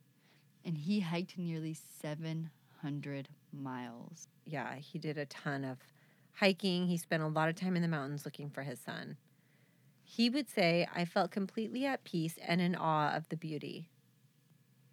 And 0.64 0.76
he 0.76 1.00
hiked 1.00 1.38
nearly 1.38 1.76
700 2.02 3.28
miles. 3.52 4.28
Yeah. 4.44 4.74
He 4.74 4.98
did 4.98 5.16
a 5.16 5.26
ton 5.26 5.64
of 5.64 5.78
hiking. 6.34 6.88
He 6.88 6.96
spent 6.96 7.22
a 7.22 7.28
lot 7.28 7.48
of 7.48 7.54
time 7.54 7.76
in 7.76 7.82
the 7.82 7.88
mountains 7.88 8.24
looking 8.24 8.50
for 8.50 8.62
his 8.62 8.80
son. 8.80 9.16
He 10.02 10.28
would 10.30 10.48
say, 10.48 10.86
I 10.94 11.04
felt 11.04 11.30
completely 11.30 11.86
at 11.86 12.04
peace 12.04 12.38
and 12.42 12.60
in 12.60 12.74
awe 12.74 13.14
of 13.14 13.28
the 13.28 13.36
beauty. 13.36 13.88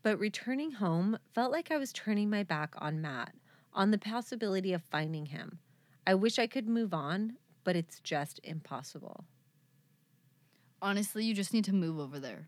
But 0.03 0.19
returning 0.19 0.71
home 0.71 1.17
felt 1.33 1.51
like 1.51 1.71
I 1.71 1.77
was 1.77 1.91
turning 1.91 2.29
my 2.29 2.43
back 2.43 2.75
on 2.77 3.01
Matt, 3.01 3.33
on 3.73 3.91
the 3.91 3.97
possibility 3.97 4.71
of 4.71 4.83
finding 4.83 5.27
him. 5.27 5.59
I 6.05 6.13
wish 6.13 6.37
I 6.37 6.47
could 6.47 6.67
move 6.67 6.93
on, 6.93 7.37
but 7.65 7.75
it's 7.75 7.99
just 7.99 8.39
impossible. 8.45 9.25
Honestly, 10.81 11.25
you 11.25 11.33
just 11.33 11.53
need 11.53 11.65
to 11.65 11.73
move 11.73 11.99
over 11.99 12.19
there. 12.19 12.47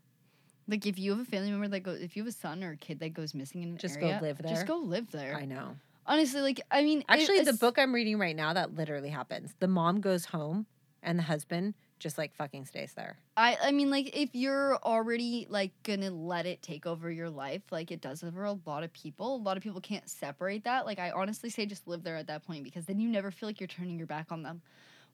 Like 0.66 0.86
if 0.86 0.98
you 0.98 1.10
have 1.10 1.20
a 1.20 1.24
family 1.24 1.50
member 1.50 1.68
that 1.68 1.80
goes, 1.80 2.00
if 2.00 2.16
you 2.16 2.22
have 2.22 2.28
a 2.28 2.32
son 2.36 2.62
or 2.64 2.72
a 2.72 2.76
kid 2.76 3.00
that 3.00 3.12
goes 3.12 3.34
missing 3.34 3.62
in 3.62 3.70
an 3.70 3.76
Just 3.78 4.00
go 4.00 4.08
live 4.08 4.38
there. 4.38 4.50
Just 4.52 4.66
go 4.66 4.76
live 4.76 5.10
there. 5.10 5.34
I 5.34 5.44
know. 5.44 5.76
Honestly, 6.06 6.40
like 6.40 6.60
I 6.70 6.82
mean, 6.82 7.00
it- 7.00 7.04
Actually, 7.08 7.42
the 7.42 7.52
book 7.54 7.78
I'm 7.78 7.94
reading 7.94 8.18
right 8.18 8.36
now, 8.36 8.52
that 8.54 8.74
literally 8.74 9.10
happens. 9.10 9.54
The 9.60 9.68
mom 9.68 10.00
goes 10.00 10.26
home 10.26 10.66
and 11.02 11.18
the 11.18 11.22
husband 11.22 11.74
just 11.98 12.16
like 12.16 12.32
fucking 12.34 12.64
stays 12.64 12.92
there. 12.94 13.16
I 13.36 13.56
I 13.60 13.72
mean 13.72 13.90
like 13.90 14.16
if 14.16 14.30
you're 14.34 14.76
already 14.76 15.46
like 15.50 15.72
gonna 15.82 16.10
let 16.10 16.46
it 16.46 16.62
take 16.62 16.86
over 16.86 17.10
your 17.10 17.30
life, 17.30 17.62
like 17.72 17.90
it 17.90 18.00
does 18.00 18.20
for 18.20 18.44
a 18.44 18.56
lot 18.66 18.84
of 18.84 18.92
people. 18.92 19.36
A 19.36 19.42
lot 19.42 19.56
of 19.56 19.62
people 19.62 19.80
can't 19.80 20.08
separate 20.08 20.64
that. 20.64 20.86
Like 20.86 20.98
I 20.98 21.10
honestly 21.10 21.50
say 21.50 21.66
just 21.66 21.88
live 21.88 22.04
there 22.04 22.16
at 22.16 22.26
that 22.28 22.46
point 22.46 22.62
because 22.62 22.84
then 22.86 23.00
you 23.00 23.08
never 23.08 23.30
feel 23.30 23.48
like 23.48 23.58
you're 23.58 23.66
turning 23.66 23.98
your 23.98 24.06
back 24.06 24.30
on 24.30 24.42
them. 24.42 24.62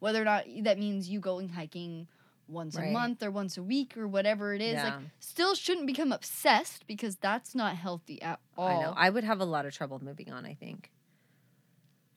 Whether 0.05 0.21
or 0.21 0.27
not 0.27 0.45
that 0.65 0.79
means 0.79 1.09
you 1.09 1.19
going 1.19 1.49
hiking 1.49 2.09
once 2.47 2.77
a 2.77 2.91
month 2.91 3.23
or 3.23 3.31
once 3.31 3.57
a 3.57 3.63
week 3.63 3.97
or 3.97 4.07
whatever 4.07 4.53
it 4.53 4.61
is, 4.61 4.75
Yeah. 4.75 4.97
like 4.97 5.05
still 5.19 5.55
shouldn't 5.55 5.87
become 5.87 6.13
obsessed 6.13 6.87
because 6.87 7.17
that's 7.17 7.55
not 7.55 7.75
healthy 7.77 8.21
at 8.21 8.39
all. 8.55 8.69
I 8.69 8.83
know. 8.83 8.93
I 8.95 9.09
would 9.09 9.25
have 9.25 9.41
a 9.41 9.47
lot 9.47 9.65
of 9.65 9.73
trouble 9.73 10.05
moving 10.05 10.31
on, 10.31 10.45
I 10.45 10.53
think. 10.53 10.93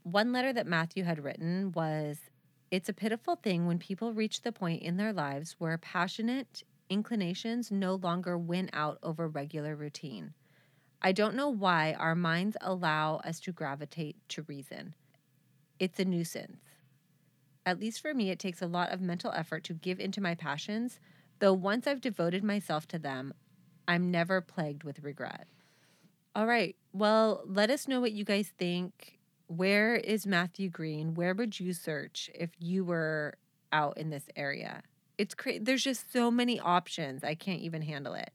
One 0.04 0.34
letter 0.34 0.52
that 0.52 0.68
Matthew 0.68 1.06
had 1.06 1.24
written 1.24 1.72
was 1.72 2.18
It's 2.72 2.90
a 2.90 2.94
pitiful 2.94 3.38
thing 3.38 3.68
when 3.68 3.80
people 3.80 4.12
reach 4.12 4.42
the 4.42 4.52
point 4.52 4.82
in 4.82 4.98
their 4.98 5.14
lives 5.14 5.56
where 5.58 5.78
passionate 5.78 6.64
inclinations 6.90 7.72
no 7.72 7.96
longer 7.96 8.38
win 8.38 8.70
out 8.74 9.00
over 9.02 9.30
regular 9.30 9.78
routine. 9.78 10.34
I 11.02 11.14
don't 11.14 11.36
know 11.36 11.48
why 11.48 11.94
our 11.94 12.16
minds 12.16 12.58
allow 12.60 13.18
us 13.24 13.40
to 13.42 13.54
gravitate 13.54 14.18
to 14.28 14.42
reason. 14.42 14.96
It's 15.80 15.98
a 16.02 16.04
nuisance. 16.04 16.58
At 17.68 17.82
least 17.82 18.02
for 18.02 18.14
me, 18.14 18.30
it 18.30 18.40
takes 18.40 18.62
a 18.62 18.66
lot 18.66 18.94
of 18.94 19.02
mental 19.02 19.34
effort 19.34 19.66
to 19.66 19.74
give 19.74 20.00
into 20.00 20.22
my 20.22 20.36
passions, 20.36 21.02
though 21.40 21.52
once 21.52 21.86
I've 21.86 22.00
devoted 22.00 22.42
myself 22.42 22.88
to 22.88 22.98
them, 22.98 23.34
I'm 23.90 24.10
never 24.10 24.40
plagued 24.40 24.86
with 24.86 25.04
regret. 25.04 25.48
All 26.34 26.48
right. 26.48 26.78
Well, 26.94 27.44
let 27.46 27.70
us 27.70 27.86
know 27.86 28.00
what 28.00 28.14
you 28.14 28.24
guys 28.24 28.54
think. 28.58 29.20
Where 29.48 29.98
is 29.98 30.26
Matthew 30.26 30.70
Greene? 30.70 31.14
Where 31.14 31.34
would 31.34 31.60
you 31.60 31.74
search 31.74 32.30
if 32.34 32.52
you 32.58 32.86
were 32.86 33.38
out 33.74 33.98
in 33.98 34.12
this 34.12 34.30
area? 34.38 34.82
It's 35.18 35.36
crazy. 35.36 35.60
There's 35.60 35.84
just 35.84 36.14
so 36.14 36.32
many 36.32 36.62
options. 36.62 37.22
I 37.22 37.36
can't 37.36 37.60
even 37.60 37.82
handle 37.82 38.14
it. 38.14 38.32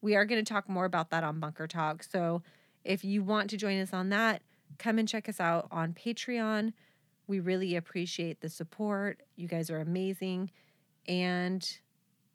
We 0.00 0.14
are 0.14 0.24
going 0.24 0.44
to 0.44 0.48
talk 0.48 0.68
more 0.68 0.84
about 0.84 1.10
that 1.10 1.24
on 1.24 1.40
Bunker 1.40 1.66
Talk. 1.66 2.04
So 2.04 2.44
if 2.84 3.04
you 3.04 3.24
want 3.24 3.50
to 3.50 3.56
join 3.56 3.80
us 3.80 3.92
on 3.92 4.10
that, 4.10 4.42
come 4.78 5.00
and 5.00 5.08
check 5.08 5.28
us 5.28 5.40
out 5.40 5.66
on 5.72 5.92
Patreon. 5.92 6.72
We 7.26 7.40
really 7.40 7.76
appreciate 7.76 8.40
the 8.40 8.48
support. 8.48 9.22
You 9.36 9.48
guys 9.48 9.70
are 9.70 9.80
amazing. 9.80 10.50
And 11.08 11.68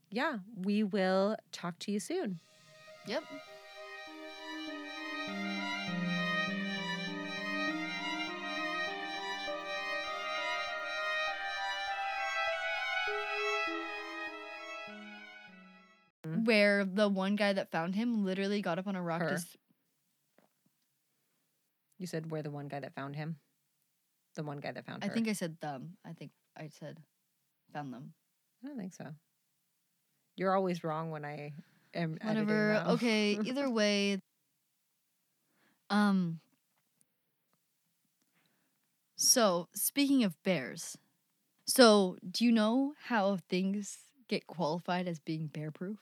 yeah, 0.09 0.37
we 0.55 0.83
will 0.83 1.37
talk 1.51 1.79
to 1.79 1.91
you 1.91 1.99
soon. 1.99 2.39
Yep. 3.07 3.23
Mhm. 16.25 16.45
Where 16.45 16.85
the 16.85 17.09
one 17.09 17.35
guy 17.35 17.53
that 17.53 17.71
found 17.71 17.95
him 17.95 18.23
literally 18.23 18.61
got 18.61 18.77
up 18.79 18.87
on 18.87 18.95
a 18.95 19.01
rock. 19.01 19.21
Her. 19.21 19.29
Just, 19.29 19.57
You 21.97 22.07
said 22.07 22.31
we're 22.31 22.41
the 22.41 22.49
one 22.49 22.67
guy 22.67 22.79
that 22.79 22.95
found 22.95 23.15
him. 23.15 23.37
The 24.35 24.43
one 24.43 24.59
guy 24.59 24.71
that 24.71 24.85
found 24.85 25.01
them. 25.01 25.07
I 25.07 25.09
her. 25.09 25.13
think 25.13 25.27
I 25.27 25.33
said 25.33 25.57
them. 25.61 25.97
I 26.05 26.13
think 26.13 26.31
I 26.57 26.69
said 26.69 26.97
found 27.73 27.93
them. 27.93 28.13
I 28.63 28.67
don't 28.67 28.77
think 28.77 28.93
so. 28.93 29.07
You're 30.35 30.55
always 30.55 30.83
wrong 30.83 31.11
when 31.11 31.25
I 31.25 31.53
am 31.93 32.17
editing 32.21 32.45
Whatever. 32.47 32.81
now. 32.85 32.91
Okay. 32.93 33.37
Either 33.45 33.69
way. 33.69 34.21
Um. 35.89 36.39
So 39.15 39.67
speaking 39.75 40.23
of 40.23 40.41
bears, 40.43 40.97
so 41.67 42.17
do 42.29 42.43
you 42.45 42.51
know 42.51 42.93
how 43.05 43.37
things 43.49 43.97
get 44.27 44.47
qualified 44.47 45.07
as 45.07 45.19
being 45.19 45.47
bear 45.47 45.71
proof? 45.71 45.99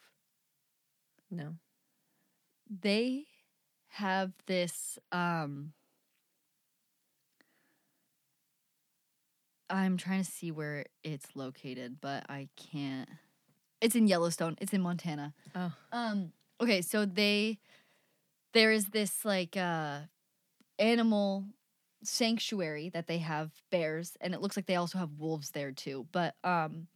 no. 1.31 1.55
They 2.81 3.25
have 3.87 4.33
this. 4.45 4.99
Um. 5.11 5.73
I'm 9.69 9.97
trying 9.97 10.23
to 10.23 10.29
see 10.29 10.51
where 10.51 10.85
it's 11.03 11.27
located, 11.35 11.97
but 12.01 12.25
I 12.29 12.49
can't. 12.55 13.09
It's 13.81 13.95
in 13.95 14.07
Yellowstone. 14.07 14.57
It's 14.59 14.73
in 14.73 14.81
Montana. 14.81 15.33
Oh. 15.55 15.71
Um. 15.91 16.31
Okay, 16.61 16.81
so 16.81 17.05
they 17.05 17.59
there 18.53 18.71
is 18.71 18.87
this 18.87 19.23
like 19.23 19.55
uh 19.55 19.99
animal 20.77 21.45
sanctuary 22.03 22.89
that 22.89 23.07
they 23.07 23.19
have 23.19 23.51
bears, 23.71 24.17
and 24.21 24.33
it 24.33 24.41
looks 24.41 24.55
like 24.57 24.65
they 24.65 24.75
also 24.75 24.97
have 24.97 25.11
wolves 25.19 25.51
there 25.51 25.71
too. 25.71 26.07
But 26.11 26.35
um, 26.43 26.87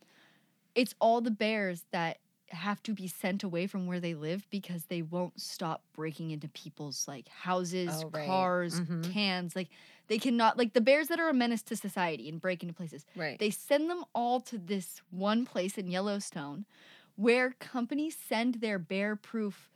it's 0.75 0.95
all 0.99 1.21
the 1.21 1.31
bears 1.31 1.85
that 1.91 2.17
have 2.49 2.83
to 2.83 2.93
be 2.93 3.07
sent 3.07 3.43
away 3.43 3.67
from 3.67 3.87
where 3.87 3.99
they 3.99 4.13
live 4.13 4.45
because 4.49 4.85
they 4.85 5.01
won't 5.01 5.39
stop 5.41 5.83
breaking 5.93 6.31
into 6.31 6.47
people's 6.49 7.07
like 7.07 7.27
houses, 7.27 8.03
Oh, 8.03 8.09
right. 8.11 8.25
cars, 8.25 8.79
Mhm. 8.79 9.11
cans. 9.13 9.55
Like 9.55 9.69
they 10.07 10.17
cannot 10.17 10.57
like 10.57 10.73
the 10.73 10.81
bears 10.81 11.07
that 11.07 11.19
are 11.19 11.29
a 11.29 11.33
menace 11.33 11.61
to 11.63 11.75
society 11.75 12.29
and 12.29 12.41
break 12.41 12.61
into 12.61 12.73
places. 12.73 13.05
Right. 13.15 13.39
They 13.39 13.49
send 13.49 13.89
them 13.89 14.03
all 14.13 14.39
to 14.41 14.57
this 14.57 15.01
one 15.11 15.45
place 15.45 15.77
in 15.77 15.87
Yellowstone 15.87 16.65
where 17.15 17.51
companies 17.59 18.17
send 18.27 18.55
their 18.55 18.79
bear 18.79 19.15
proof 19.15 19.69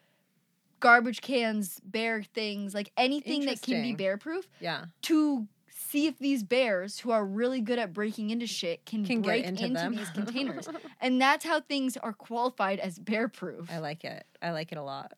garbage 0.80 1.22
cans, 1.22 1.80
bear 1.84 2.24
things, 2.24 2.74
like 2.74 2.92
anything 2.98 3.46
that 3.46 3.62
can 3.62 3.82
be 3.82 3.94
bear 3.94 4.18
proof 4.18 4.48
yeah. 4.60 4.86
to 5.04 5.48
see 5.70 6.08
if 6.08 6.20
these 6.20 6.44
bears 6.44 7.00
who 7.00 7.12
are 7.12 7.26
really 7.26 7.62
good 7.62 7.80
at 7.80 7.94
breaking 7.94 8.30
into 8.30 8.46
shit 8.48 8.86
can, 8.86 9.06
Can 9.06 9.22
break 9.22 9.44
get 9.44 9.50
into, 9.50 9.66
into, 9.66 9.98
these 9.98 10.10
containers. 10.10 10.68
and 11.02 11.22
that's 11.22 11.46
how 11.46 11.62
things 11.62 11.98
are 11.98 12.14
qualified 12.14 12.80
as 12.80 13.00
bear 13.00 13.28
proof. 13.28 13.72
I 13.72 13.80
like 13.80 14.04
it. 14.04 14.26
I 14.42 14.52
like 14.52 14.72
it 14.72 14.78
a 14.78 14.84
lot. 14.84 15.14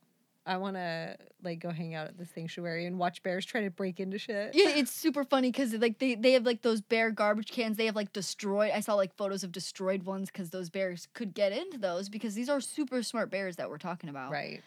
I 0.45 0.57
want 0.57 0.75
to 0.77 1.15
like 1.43 1.59
go 1.59 1.69
hang 1.69 1.93
out 1.93 2.07
at 2.07 2.17
the 2.17 2.25
sanctuary 2.25 2.85
and 2.85 2.97
watch 2.97 3.21
bears 3.21 3.45
try 3.45 3.61
to 3.61 3.69
break 3.69 3.99
into 3.99 4.17
shit. 4.17 4.51
Yeah, 4.55 4.69
it's 4.69 4.91
super 4.91 5.23
funny 5.23 5.51
because 5.51 5.73
like 5.73 5.99
they, 5.99 6.15
they 6.15 6.31
have 6.33 6.45
like 6.45 6.61
those 6.63 6.81
bear 6.81 7.11
garbage 7.11 7.51
cans. 7.51 7.77
They 7.77 7.85
have 7.85 7.95
like 7.95 8.13
destroyed. 8.13 8.71
I 8.73 8.79
saw 8.79 8.95
like 8.95 9.15
photos 9.15 9.43
of 9.43 9.51
destroyed 9.51 10.03
ones 10.03 10.29
because 10.31 10.49
those 10.49 10.69
bears 10.69 11.07
could 11.13 11.33
get 11.33 11.51
into 11.51 11.77
those 11.77 12.09
because 12.09 12.33
these 12.35 12.49
are 12.49 12.59
super 12.61 13.03
smart 13.03 13.29
bears 13.29 13.57
that 13.57 13.69
we're 13.69 13.77
talking 13.77 14.09
about. 14.09 14.31
Right. 14.31 14.61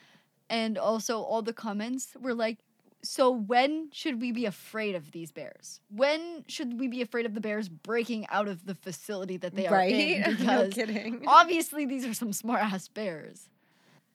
And 0.48 0.78
also 0.78 1.20
all 1.20 1.42
the 1.42 1.52
comments 1.52 2.08
were 2.20 2.34
like, 2.34 2.58
So 3.02 3.30
when 3.30 3.88
should 3.92 4.20
we 4.20 4.30
be 4.30 4.44
afraid 4.46 4.94
of 4.94 5.10
these 5.10 5.32
bears? 5.32 5.80
When 5.90 6.44
should 6.46 6.78
we 6.78 6.86
be 6.88 7.02
afraid 7.02 7.26
of 7.26 7.34
the 7.34 7.40
bears 7.40 7.68
breaking 7.68 8.26
out 8.28 8.46
of 8.46 8.64
the 8.66 8.74
facility 8.76 9.36
that 9.38 9.54
they 9.56 9.66
are 9.66 9.74
right? 9.74 9.92
in? 9.92 10.20
no 10.46 10.64
Because 10.68 10.74
kidding. 10.74 11.24
obviously 11.26 11.86
these 11.86 12.04
are 12.06 12.14
some 12.14 12.32
smart 12.32 12.62
ass 12.62 12.86
bears. 12.88 13.48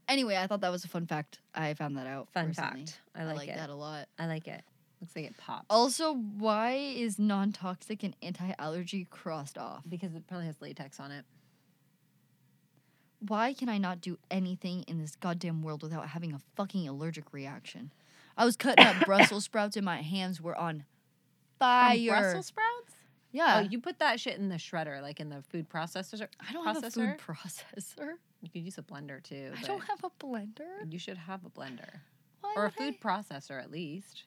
Anyway, 0.07 0.37
I 0.37 0.47
thought 0.47 0.61
that 0.61 0.71
was 0.71 0.85
a 0.85 0.87
fun 0.87 1.05
fact. 1.05 1.39
I 1.53 1.73
found 1.73 1.97
that 1.97 2.07
out. 2.07 2.29
Fun 2.33 2.47
recently. 2.47 2.85
fact. 2.85 3.01
I 3.15 3.25
like, 3.25 3.49
it. 3.49 3.55
that 3.55 3.69
a 3.69 3.75
lot. 3.75 4.07
I 4.17 4.27
like 4.27 4.47
it. 4.47 4.63
Looks 5.01 5.15
like 5.15 5.25
it 5.25 5.37
pops. 5.37 5.65
Also, 5.69 6.15
why 6.15 6.73
is 6.73 7.19
non-toxic 7.19 8.03
and 8.03 8.15
anti-allergy 8.21 9.07
crossed 9.09 9.57
off? 9.57 9.83
because 9.87 10.15
it 10.15 10.25
probably 10.27 10.47
has 10.47 10.59
latex 10.61 10.99
on 10.99 11.11
it. 11.11 11.25
Why 13.19 13.53
can 13.53 13.67
I 13.67 13.77
not 13.77 14.01
do 14.01 14.17
anything 14.31 14.83
in 14.87 14.99
this 14.99 15.15
goddamn 15.15 15.61
world 15.61 15.83
without 15.83 16.07
having 16.07 16.33
a 16.33 16.39
fucking 16.55 16.87
allergic 16.87 17.33
reaction? 17.33 17.91
I 18.37 18.45
was 18.45 18.55
cutting 18.55 18.85
up 18.85 18.95
Brussels 19.05 19.45
sprouts 19.45 19.75
and 19.75 19.85
my 19.85 20.01
hands 20.01 20.39
were 20.39 20.55
on 20.55 20.85
fire. 21.59 21.95
From 21.95 22.05
Brussels 22.05 22.45
sprouts? 22.47 22.93
yeah. 23.31 23.57
Oh, 23.57 23.67
you 23.69 23.79
put 23.79 23.99
that 23.99 24.19
shit 24.19 24.37
in 24.37 24.49
the 24.49 24.55
shredder, 24.55 25.01
like 25.01 25.19
in 25.19 25.29
the 25.29 25.41
food 25.41 25.69
processor. 25.69 26.27
I 26.47 26.53
don't 26.53 26.65
have 26.65 26.77
a 26.77 26.81
processor? 26.81 26.93
food 26.93 27.17
processor. 27.17 28.13
You 28.41 28.49
could 28.49 28.61
use 28.63 28.77
a 28.77 28.83
blender 28.83 29.21
too. 29.23 29.51
I 29.57 29.61
don't 29.63 29.83
have 29.85 30.03
a 30.03 30.09
blender. 30.23 30.89
You 30.91 30.99
should 30.99 31.17
have 31.17 31.43
a 31.45 31.49
blender 31.49 32.01
Why 32.41 32.53
or 32.55 32.63
a 32.63 32.65
would 32.67 32.73
I- 32.79 32.91
food 32.91 33.01
processor 33.01 33.61
at 33.61 33.71
least. 33.71 34.23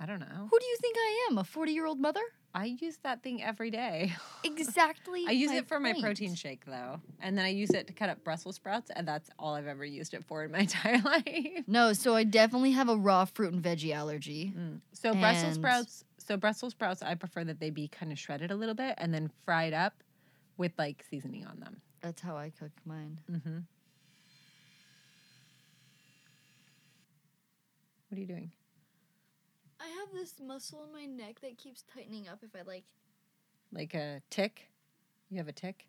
I 0.00 0.06
don't 0.06 0.18
know. 0.18 0.48
Who 0.50 0.58
do 0.58 0.66
you 0.66 0.76
think 0.80 0.96
I 0.98 1.28
am? 1.30 1.38
A 1.38 1.44
40-year-old 1.44 2.00
mother? 2.00 2.22
I 2.54 2.76
use 2.80 2.98
that 3.04 3.22
thing 3.22 3.40
every 3.42 3.70
day. 3.70 4.12
Exactly. 4.44 5.24
I 5.28 5.30
use 5.30 5.52
it 5.52 5.68
for 5.68 5.78
my 5.78 5.94
protein 6.00 6.34
shake 6.34 6.64
though, 6.66 7.00
and 7.20 7.38
then 7.38 7.44
I 7.44 7.48
use 7.50 7.70
it 7.70 7.86
to 7.86 7.92
cut 7.92 8.08
up 8.10 8.24
Brussels 8.24 8.56
sprouts, 8.56 8.90
and 8.94 9.06
that's 9.06 9.30
all 9.38 9.54
I've 9.54 9.68
ever 9.68 9.84
used 9.84 10.14
it 10.14 10.24
for 10.24 10.42
in 10.44 10.50
my 10.50 10.58
entire 10.66 10.98
life. 10.98 11.62
No, 11.68 11.92
so 11.92 12.16
I 12.16 12.24
definitely 12.24 12.72
have 12.72 12.88
a 12.88 12.96
raw 12.96 13.24
fruit 13.24 13.52
and 13.52 13.62
veggie 13.62 13.94
allergy. 13.94 14.52
Mm. 14.56 14.80
So 14.92 15.14
Brussels 15.14 15.54
sprouts. 15.54 16.04
So 16.18 16.36
Brussels 16.36 16.72
sprouts, 16.72 17.02
I 17.02 17.14
prefer 17.14 17.44
that 17.44 17.60
they 17.60 17.70
be 17.70 17.86
kind 17.88 18.10
of 18.10 18.18
shredded 18.18 18.50
a 18.50 18.56
little 18.56 18.74
bit 18.74 18.94
and 18.98 19.14
then 19.14 19.30
fried 19.44 19.72
up 19.72 20.02
with 20.56 20.72
like 20.76 21.04
seasoning 21.08 21.46
on 21.46 21.60
them. 21.60 21.80
That's 22.02 22.20
how 22.20 22.36
I 22.36 22.50
cook 22.50 22.72
mine. 22.84 23.18
Mm-hmm. 23.30 23.58
What 28.08 28.18
are 28.18 28.20
you 28.20 28.26
doing? 28.26 28.50
I 29.80 29.86
have 29.86 30.08
this 30.12 30.34
muscle 30.44 30.84
in 30.84 30.92
my 30.92 31.06
neck 31.06 31.40
that 31.40 31.56
keeps 31.58 31.82
tightening 31.94 32.28
up 32.28 32.40
if 32.42 32.50
I 32.54 32.62
like. 32.62 32.84
Like 33.72 33.94
a 33.94 34.20
tick? 34.30 34.68
You 35.30 35.38
have 35.38 35.48
a 35.48 35.52
tick? 35.52 35.86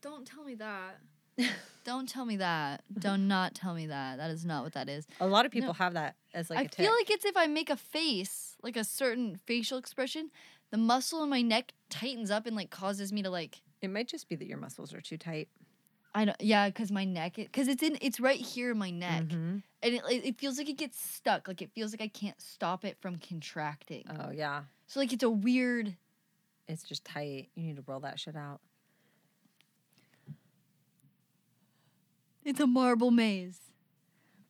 Don't 0.00 0.26
tell 0.26 0.44
me 0.44 0.54
that. 0.54 0.98
Don't 1.84 2.08
tell 2.08 2.24
me 2.24 2.36
that. 2.36 2.82
Do 2.98 3.16
not 3.16 3.54
tell 3.54 3.74
me 3.74 3.86
that. 3.86 4.16
That 4.18 4.30
is 4.30 4.44
not 4.44 4.64
what 4.64 4.72
that 4.74 4.88
is. 4.88 5.06
A 5.20 5.26
lot 5.26 5.44
of 5.44 5.52
people 5.52 5.68
No. 5.68 5.72
have 5.74 5.94
that 5.94 6.16
as 6.34 6.50
like 6.50 6.58
I 6.58 6.62
a 6.62 6.68
tick. 6.68 6.80
I 6.80 6.82
feel 6.84 6.92
like 6.92 7.10
it's 7.10 7.24
if 7.24 7.36
I 7.36 7.46
make 7.46 7.70
a 7.70 7.76
face, 7.76 8.56
like 8.62 8.76
a 8.76 8.84
certain 8.84 9.38
facial 9.46 9.78
expression, 9.78 10.30
the 10.70 10.78
muscle 10.78 11.22
in 11.22 11.30
my 11.30 11.42
neck 11.42 11.72
tightens 11.90 12.30
up 12.30 12.46
and 12.46 12.56
like 12.56 12.70
causes 12.70 13.12
me 13.12 13.22
to 13.22 13.30
like 13.30 13.60
it 13.80 13.88
might 13.90 14.08
just 14.08 14.28
be 14.28 14.36
that 14.36 14.46
your 14.46 14.58
muscles 14.58 14.92
are 14.94 15.00
too 15.00 15.16
tight. 15.18 15.48
I 16.14 16.24
don't 16.24 16.40
yeah, 16.40 16.68
cuz 16.70 16.90
my 16.90 17.04
neck 17.04 17.38
cuz 17.52 17.68
it's 17.68 17.82
in 17.82 17.98
it's 18.00 18.18
right 18.18 18.40
here 18.40 18.72
in 18.72 18.78
my 18.78 18.90
neck. 18.90 19.24
Mhm. 19.24 19.62
And 19.82 19.94
it 19.94 20.02
it 20.10 20.24
it 20.24 20.38
feels 20.38 20.58
like 20.58 20.68
it 20.68 20.76
gets 20.78 20.98
stuck. 21.00 21.46
Like 21.46 21.62
it 21.62 21.70
feels 21.72 21.92
like 21.92 22.00
I 22.00 22.08
can't 22.08 22.40
stop 22.40 22.84
it 22.84 22.96
from 23.00 23.18
contracting. 23.18 24.04
Oh 24.10 24.30
yeah, 24.30 24.64
So 24.86 25.00
like 25.00 25.12
it's 25.12 25.22
a 25.22 25.30
weird 25.30 25.96
it's 26.66 26.82
just 26.82 27.04
tight. 27.04 27.50
You 27.54 27.62
need 27.64 27.76
to 27.76 27.84
roll 27.86 28.00
that 28.00 28.18
shit 28.20 28.36
out. 28.36 28.60
It's 32.44 32.60
a 32.60 32.66
marble 32.66 33.10
maze. 33.10 33.60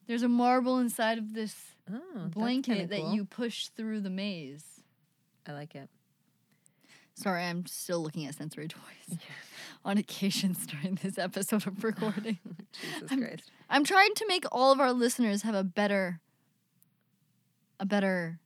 There's 0.06 0.22
a 0.22 0.28
marble 0.28 0.78
inside 0.78 1.18
of 1.18 1.34
this 1.34 1.74
Oh, 1.90 2.26
blanket 2.28 2.90
that 2.90 3.00
cool. 3.00 3.14
you 3.14 3.24
push 3.24 3.68
through 3.68 4.00
the 4.00 4.10
maze. 4.10 4.82
I 5.46 5.52
like 5.52 5.74
it. 5.74 5.88
Sorry, 7.18 7.42
I'm 7.44 7.66
still 7.66 8.00
looking 8.00 8.26
at 8.26 8.34
sensory 8.36 8.68
toys 8.68 9.18
on 9.84 9.98
occasions 9.98 10.66
during 10.68 10.94
this 11.02 11.18
episode 11.18 11.66
of 11.66 11.82
recording. 11.82 12.38
Jesus 12.72 13.10
I'm- 13.10 13.20
Christ. 13.20 13.50
I'm 13.68 13.84
trying 13.84 14.14
to 14.14 14.24
make 14.28 14.44
all 14.52 14.70
of 14.72 14.78
our 14.80 14.92
listeners 14.92 15.42
have 15.42 15.54
a 15.54 15.64
better, 15.64 16.20
a 17.80 17.84
better, 17.86 18.38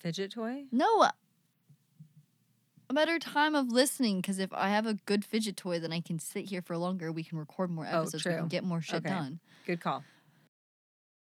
Fidget 0.00 0.32
toy? 0.32 0.64
no, 0.70 1.04
a 2.90 2.92
better 2.94 3.18
time 3.18 3.54
of 3.54 3.72
listening. 3.72 4.20
Because 4.20 4.38
if 4.38 4.52
I 4.52 4.68
have 4.68 4.86
a 4.86 4.94
good 5.06 5.24
fidget 5.24 5.56
toy, 5.56 5.78
then 5.80 5.92
I 5.92 6.00
can 6.00 6.18
sit 6.18 6.44
here 6.50 6.60
for 6.60 6.76
longer. 6.76 7.10
We 7.10 7.24
can 7.24 7.38
record 7.38 7.70
more 7.70 7.86
episodes. 7.86 8.14
Oh, 8.14 8.18
episodes. 8.18 8.26
We 8.34 8.38
can 8.40 8.48
get 8.48 8.62
more 8.64 8.82
shit 8.82 8.96
Okay. 8.96 9.08
done. 9.08 9.40
Good 9.66 9.80
call. 9.80 10.04